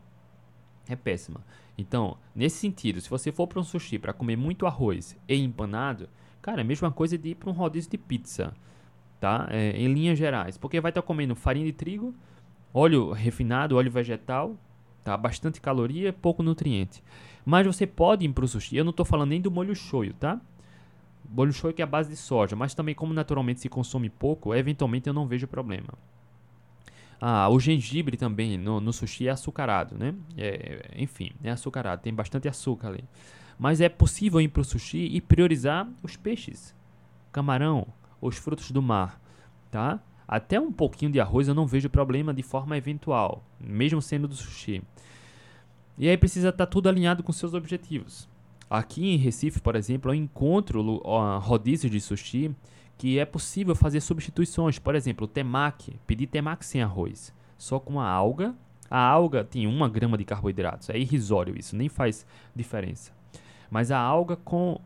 [0.88, 1.40] É péssima.
[1.76, 6.08] Então, nesse sentido, se você for para um sushi para comer muito arroz e empanado,
[6.40, 8.54] cara, é a mesma coisa de ir para um rodízio de pizza,
[9.20, 9.46] tá?
[9.50, 12.14] É, em linhas gerais, porque vai estar tá comendo farinha de trigo,
[12.72, 14.56] óleo refinado, óleo vegetal,
[15.02, 15.16] tá?
[15.16, 17.02] Bastante caloria, pouco nutriente.
[17.44, 20.14] Mas você pode ir para o sushi, eu não estou falando nem do molho shoyu,
[20.14, 20.40] tá?
[21.28, 24.54] Molho shoyu que é a base de soja, mas também como naturalmente se consome pouco,
[24.54, 25.94] eventualmente eu não vejo problema.
[27.20, 30.14] Ah, o gengibre também no, no sushi é açucarado, né?
[30.36, 33.04] É, enfim, é açucarado, tem bastante açúcar ali.
[33.58, 36.74] Mas é possível ir para o sushi e priorizar os peixes,
[37.32, 37.86] camarão,
[38.20, 39.20] os frutos do mar,
[39.70, 40.00] tá?
[40.26, 44.34] Até um pouquinho de arroz eu não vejo problema de forma eventual, mesmo sendo do
[44.34, 44.82] sushi.
[45.96, 48.28] E aí precisa estar tá tudo alinhado com seus objetivos.
[48.74, 52.54] Aqui em Recife, por exemplo, eu encontro uh, rodízios de sushi
[52.98, 54.78] que é possível fazer substituições.
[54.80, 58.52] Por exemplo, temaki, pedir temaki sem arroz, só com a alga.
[58.90, 63.12] A alga tem uma grama de carboidratos, é irrisório isso, nem faz diferença.
[63.70, 64.80] Mas a alga com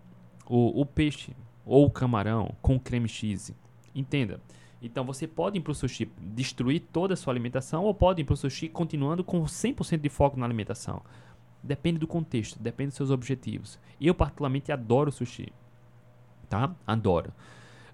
[0.46, 1.34] o, o peixe
[1.64, 3.56] ou o camarão com creme cheese,
[3.94, 4.40] entenda.
[4.80, 8.24] Então você pode ir para o sushi destruir toda a sua alimentação ou pode ir
[8.24, 11.02] para o sushi continuando com 100% de foco na alimentação.
[11.62, 13.78] Depende do contexto, depende dos seus objetivos.
[14.00, 15.52] Eu particularmente adoro sushi.
[16.48, 16.74] Tá?
[16.86, 17.32] Adoro.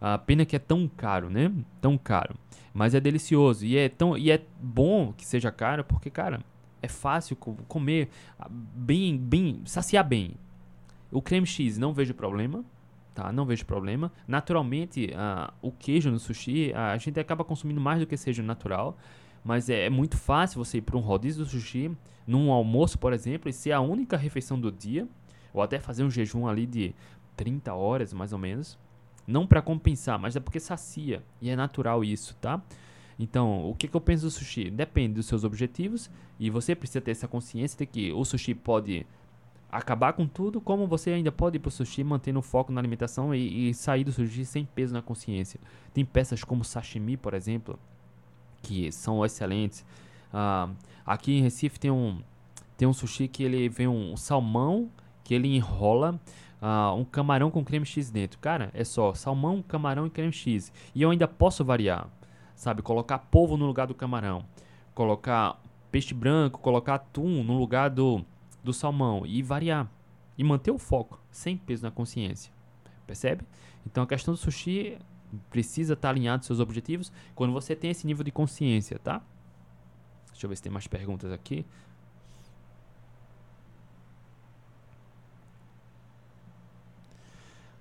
[0.01, 1.51] A pena que é tão caro, né?
[1.81, 2.35] Tão caro.
[2.73, 3.65] Mas é delicioso.
[3.65, 6.41] E é, tão, e é bom que seja caro, porque, cara,
[6.83, 10.35] é fácil comer ah, bem, bem, saciar bem.
[11.11, 12.65] O creme cheese, não vejo problema.
[13.15, 14.13] Tá, não vejo problema.
[14.27, 18.99] Naturalmente, uh, o queijo no sushi, a gente acaba consumindo mais do que seja natural.
[19.45, 21.95] Mas é, é muito fácil você ir para um rodízio do sushi,
[22.27, 25.07] num almoço, por exemplo, e ser a única refeição do dia.
[25.53, 26.95] Ou até fazer um jejum ali de
[27.37, 28.79] 30 horas, mais ou menos.
[29.27, 31.23] Não para compensar, mas é porque sacia.
[31.41, 32.61] E é natural isso, tá?
[33.19, 34.71] Então, o que, que eu penso do sushi?
[34.71, 36.11] Depende dos seus objetivos.
[36.41, 39.07] E você precisa ter essa consciência de que o sushi pode
[39.71, 43.35] acabar com tudo, como você ainda pode ir pro sushi mantendo o foco na alimentação
[43.35, 45.61] e, e, sair do sushi sem peso na consciência.
[45.93, 47.79] Tem peças como sashimi, por exemplo,
[48.65, 49.85] que são excelentes.
[50.33, 50.75] Uh,
[51.07, 52.21] aqui em Recife tem um,
[52.77, 54.91] tem um sushi que ele vem um salmão
[55.23, 56.19] que ele enrola
[56.61, 58.39] uh, um camarão com creme X dentro.
[58.39, 60.73] Cara, é só salmão, camarão e creme X.
[60.95, 62.09] E eu ainda posso variar,
[62.55, 62.83] sabe?
[62.83, 64.45] Colocar polvo no lugar do camarão.
[64.95, 65.61] Colocar
[65.91, 68.25] peixe branco, colocar atum no lugar do,
[68.63, 69.25] do salmão.
[69.27, 69.89] E variar.
[70.37, 72.53] E manter o foco, sem peso na consciência.
[73.07, 73.45] Percebe?
[73.87, 74.99] Então a questão do sushi
[75.51, 79.23] precisa estar alinhado aos seus objetivos quando você tem esse nível de consciência, tá?
[80.31, 81.65] Deixa eu ver se tem mais perguntas aqui.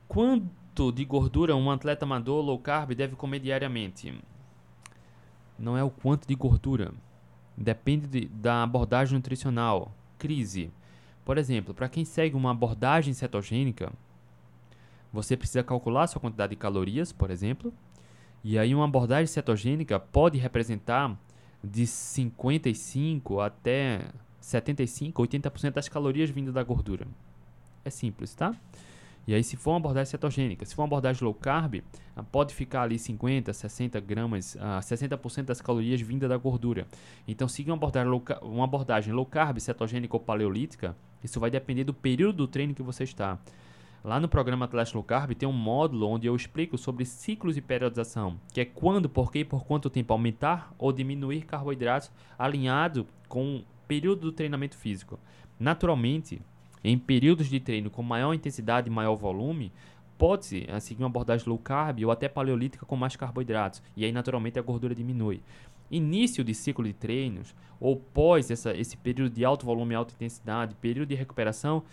[0.08, 4.16] Quanto de gordura um atleta amador low carb deve comer diariamente?
[5.58, 6.94] Não é o quanto de gordura.
[7.58, 9.92] Depende de, da abordagem nutricional.
[10.20, 10.72] Crise.
[11.26, 13.92] Por exemplo, para quem segue uma abordagem cetogênica,
[15.14, 17.72] você precisa calcular sua quantidade de calorias, por exemplo.
[18.44, 21.16] E aí uma abordagem cetogênica pode representar
[21.64, 24.02] de 55 até
[24.42, 27.08] 75, 80% das calorias vindas da gordura.
[27.86, 28.54] É simples, tá?
[29.26, 31.82] E aí, se for uma abordagem cetogênica, se for uma abordagem low carb,
[32.14, 36.86] ah, pode ficar ali 50, 60 gramas, uh, 60% das calorias vinda da gordura.
[37.26, 40.94] Então, siga uma abordagem, low, uma abordagem low carb, cetogênica ou paleolítica,
[41.24, 43.40] isso vai depender do período do treino que você está.
[44.04, 47.62] Lá no programa Atlas Low Carb tem um módulo onde eu explico sobre ciclos de
[47.62, 53.08] periodização, que é quando, por que e por quanto tempo aumentar ou diminuir carboidratos alinhado
[53.30, 55.18] com o período do treinamento físico.
[55.58, 56.42] Naturalmente,
[56.84, 59.72] em períodos de treino com maior intensidade e maior volume,
[60.18, 63.82] pode-se seguir uma abordagem low carb ou até paleolítica com mais carboidratos.
[63.96, 65.42] E aí, naturalmente, a gordura diminui.
[65.90, 70.14] início de ciclo de treinos ou pós essa, esse período de alto volume e alta
[70.14, 71.84] intensidade, período de recuperação,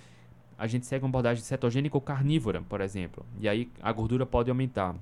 [0.61, 3.25] a gente segue uma abordagem cetogênica ou carnívora, por exemplo.
[3.41, 4.95] E aí a gordura pode aumentar.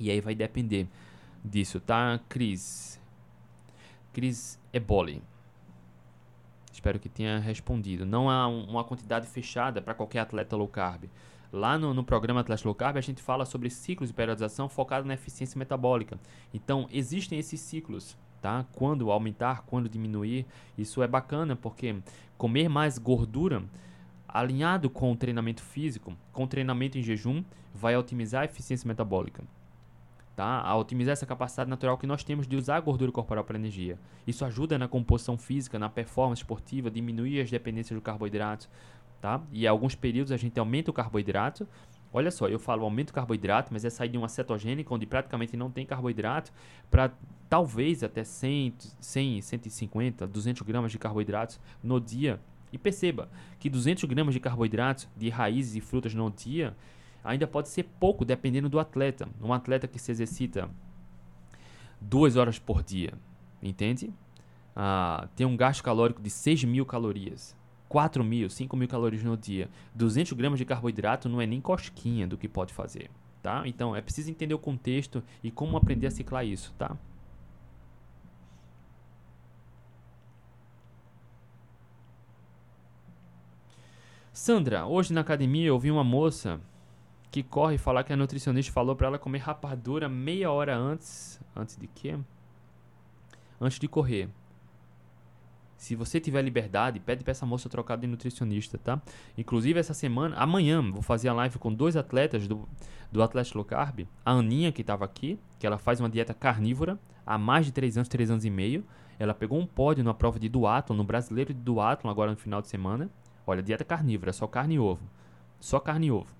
[0.00, 0.88] E aí vai depender
[1.44, 2.98] disso, tá, Cris?
[4.14, 5.22] Cris Eboli.
[6.72, 8.06] Espero que tenha respondido.
[8.06, 11.04] Não há uma quantidade fechada para qualquer atleta low carb.
[11.52, 15.06] Lá no, no programa Atleta Low Carb, a gente fala sobre ciclos de periodização focado
[15.06, 16.18] na eficiência metabólica.
[16.52, 18.66] Então, existem esses ciclos, tá?
[18.72, 20.44] Quando aumentar, quando diminuir.
[20.76, 21.96] Isso é bacana, porque
[22.36, 23.62] comer mais gordura
[24.28, 29.42] alinhado com o treinamento físico, com o treinamento em jejum, vai otimizar a eficiência metabólica
[30.36, 30.60] tá?
[30.60, 33.98] a otimizar essa capacidade natural que nós temos de usar a gordura corporal para energia.
[34.26, 38.68] Isso ajuda na composição física, na performance esportiva, diminuir as dependências do carboidrato.
[39.20, 39.40] Tá?
[39.50, 41.66] E alguns períodos a gente aumenta o carboidrato.
[42.12, 45.56] Olha só, eu falo aumento o carboidrato, mas é sair de uma cetogênica onde praticamente
[45.56, 46.52] não tem carboidrato
[46.90, 47.10] para
[47.48, 52.38] talvez até 100, 100, 150, 200 gramas de carboidratos no dia.
[52.76, 56.76] E perceba que 200 gramas de carboidratos de raízes e frutas no dia
[57.24, 59.26] ainda pode ser pouco dependendo do atleta.
[59.42, 60.68] Um atleta que se exercita
[61.98, 63.14] duas horas por dia,
[63.62, 64.12] entende?
[64.74, 67.56] Ah, tem um gasto calórico de 6 mil calorias.
[67.88, 69.70] 4 mil, 5 mil calorias no dia.
[69.94, 73.10] 200 gramas de carboidrato não é nem cosquinha do que pode fazer,
[73.42, 73.66] tá?
[73.66, 76.94] Então, é preciso entender o contexto e como aprender a ciclar isso, tá?
[84.36, 86.60] Sandra, hoje na academia eu vi uma moça
[87.30, 91.40] que corre falar que a nutricionista falou para ela comer rapadura meia hora antes.
[91.56, 92.18] Antes de quê?
[93.58, 94.28] Antes de correr.
[95.78, 99.00] Se você tiver liberdade, pede para essa moça trocar de nutricionista, tá?
[99.38, 102.68] Inclusive, essa semana, amanhã, vou fazer a live com dois atletas do,
[103.10, 104.06] do Atlético Low Carb.
[104.22, 107.96] A Aninha, que estava aqui, que ela faz uma dieta carnívora há mais de 3
[107.96, 108.84] anos, 3 anos e meio.
[109.18, 112.60] Ela pegou um pódio na prova de duatlon, no brasileiro de duatlon, agora no final
[112.60, 113.10] de semana.
[113.46, 115.02] Olha, dieta carnívora, só carne e ovo.
[115.60, 116.34] Só carne e ovo.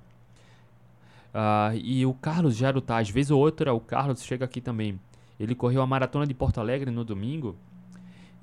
[1.33, 4.99] Uh, e o Carlos Jarutá, vez ou outra, o Carlos chega aqui também.
[5.39, 7.55] Ele correu a maratona de Porto Alegre no domingo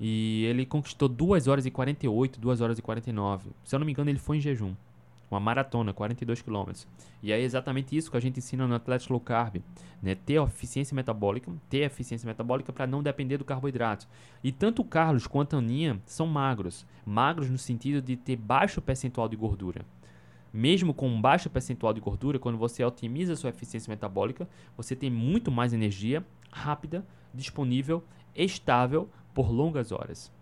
[0.00, 3.50] e ele conquistou 2 horas e 48, 2 horas e 49.
[3.64, 4.74] Se eu não me engano, ele foi em jejum.
[5.34, 6.70] Uma maratona, 42 km.
[7.20, 9.56] E é exatamente isso que a gente ensina no Atlético Low Carb.
[10.00, 10.14] Né?
[10.14, 14.06] Ter eficiência metabólica, ter eficiência metabólica para não depender do carboidrato.
[14.44, 16.86] E tanto o Carlos quanto a Aninha são magros.
[17.04, 19.84] Magros no sentido de ter baixo percentual de gordura.
[20.52, 25.10] Mesmo com um baixo percentual de gordura, quando você otimiza sua eficiência metabólica, você tem
[25.10, 27.04] muito mais energia rápida,
[27.34, 28.04] disponível,
[28.36, 30.32] estável por longas horas.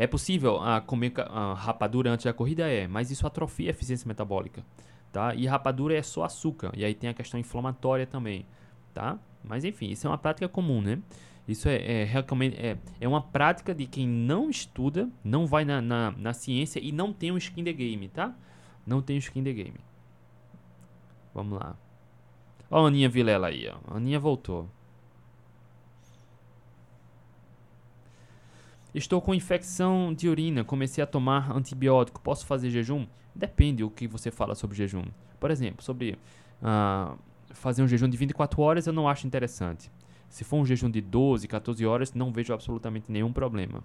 [0.00, 2.66] É possível ah, comer ah, rapadura antes da corrida?
[2.66, 4.64] É, mas isso atrofia a eficiência metabólica.
[5.12, 5.34] Tá?
[5.34, 8.46] E rapadura é só açúcar, e aí tem a questão inflamatória também.
[8.94, 9.18] Tá?
[9.44, 11.02] Mas enfim, isso é uma prática comum, né?
[11.46, 16.12] Isso é, é, é, é uma prática de quem não estuda, não vai na, na,
[16.12, 18.34] na ciência e não tem um skin the game, tá?
[18.86, 19.80] Não tem skin the game.
[21.34, 21.76] Vamos lá.
[22.70, 23.76] Ó a Aninha Vilela aí, ó.
[23.92, 24.66] A Aninha voltou.
[28.94, 32.20] Estou com infecção de urina, comecei a tomar antibiótico.
[32.20, 33.06] Posso fazer jejum?
[33.34, 35.04] Depende o que você fala sobre jejum.
[35.38, 36.18] Por exemplo, sobre
[36.60, 37.16] uh,
[37.52, 39.90] fazer um jejum de 24 horas eu não acho interessante.
[40.28, 43.82] Se for um jejum de 12, 14 horas, não vejo absolutamente nenhum problema.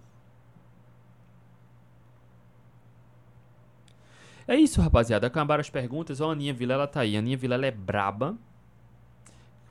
[4.47, 5.25] É isso, rapaziada.
[5.25, 6.21] Acabaram as perguntas.
[6.21, 7.15] Ó, a Aninha Vilela tá aí.
[7.15, 8.37] A Aninha Vilela é braba.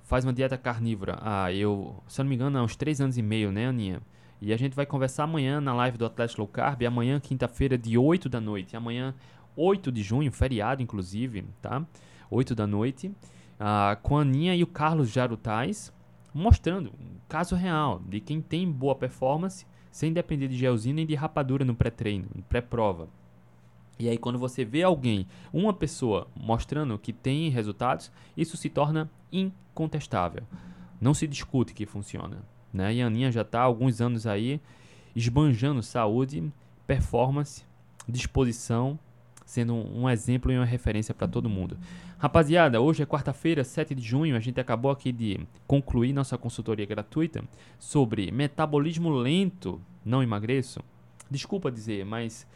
[0.02, 1.18] Faz uma dieta carnívora.
[1.22, 4.02] Ah, eu, se eu não me engano, há uns 3 anos e meio, né, Aninha?
[4.40, 6.82] E a gente vai conversar amanhã na live do Atlético Low Carb.
[6.82, 8.76] Amanhã, quinta-feira, de 8 da noite.
[8.76, 9.14] Amanhã,
[9.56, 11.84] 8 de junho, feriado, inclusive, tá?
[12.30, 13.12] 8 da noite.
[13.58, 15.92] Ah, com a Aninha e o Carlos Jarutais.
[16.32, 19.64] Mostrando um caso real de quem tem boa performance
[19.94, 23.08] sem depender de gelzinho nem de rapadura no pré-treino, no pré-prova.
[23.96, 29.08] E aí, quando você vê alguém, uma pessoa, mostrando que tem resultados, isso se torna
[29.30, 30.42] incontestável.
[31.00, 32.42] Não se discute que funciona.
[32.74, 32.94] Né?
[32.94, 34.60] E a Aninha já está há alguns anos aí
[35.14, 36.52] esbanjando saúde,
[36.88, 37.64] performance,
[38.08, 38.98] disposição,
[39.46, 41.78] sendo um, exemplo e uma referência para todo mundo.
[42.18, 45.38] Rapaziada, hoje é quarta-feira, 7 de junho, a gente acabou aqui de
[45.68, 47.44] concluir nossa consultoria gratuita
[47.78, 50.80] sobre metabolismo lento, não emagreço.
[51.30, 52.46] Desculpa dizer, mas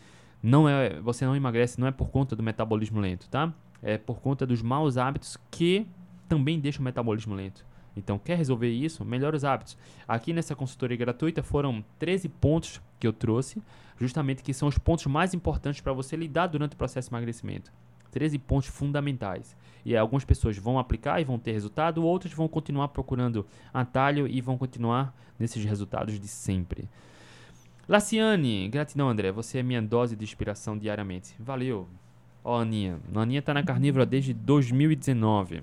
[0.43, 3.53] não é, você não emagrece não é por conta do metabolismo lento, tá?
[3.81, 5.87] É por conta dos maus hábitos que
[6.29, 7.68] também deixam o metabolismo lento.
[7.99, 9.05] Então, quer resolver isso?
[9.05, 9.77] Melhore os hábitos.
[10.07, 13.63] Aqui nessa consultoria gratuita foram 13 pontos que eu trouxe,
[13.99, 17.73] justamente que são os pontos mais importantes para você lidar durante o processo de emagrecimento.
[18.11, 19.57] 13 pontos fundamentais.
[19.85, 24.41] E algumas pessoas vão aplicar e vão ter resultado, outras vão continuar procurando atalho e
[24.41, 26.89] vão continuar nesses resultados de sempre.
[27.89, 31.35] Laciane, gratidão André, você é minha dose de inspiração diariamente.
[31.39, 31.89] Valeu.
[32.45, 33.01] Ó, Aninha.
[33.15, 35.63] A Aninha tá na carnívora desde 2019.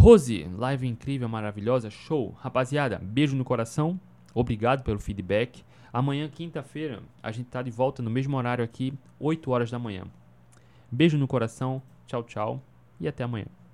[0.00, 2.34] Rose, live incrível, maravilhosa, show.
[2.38, 4.00] Rapaziada, beijo no coração.
[4.32, 5.62] Obrigado pelo feedback.
[5.92, 10.04] Amanhã, quinta-feira, a gente tá de volta no mesmo horário aqui, 8 horas da manhã.
[10.90, 12.62] Beijo no coração, tchau, tchau
[12.98, 13.44] e até amanhã.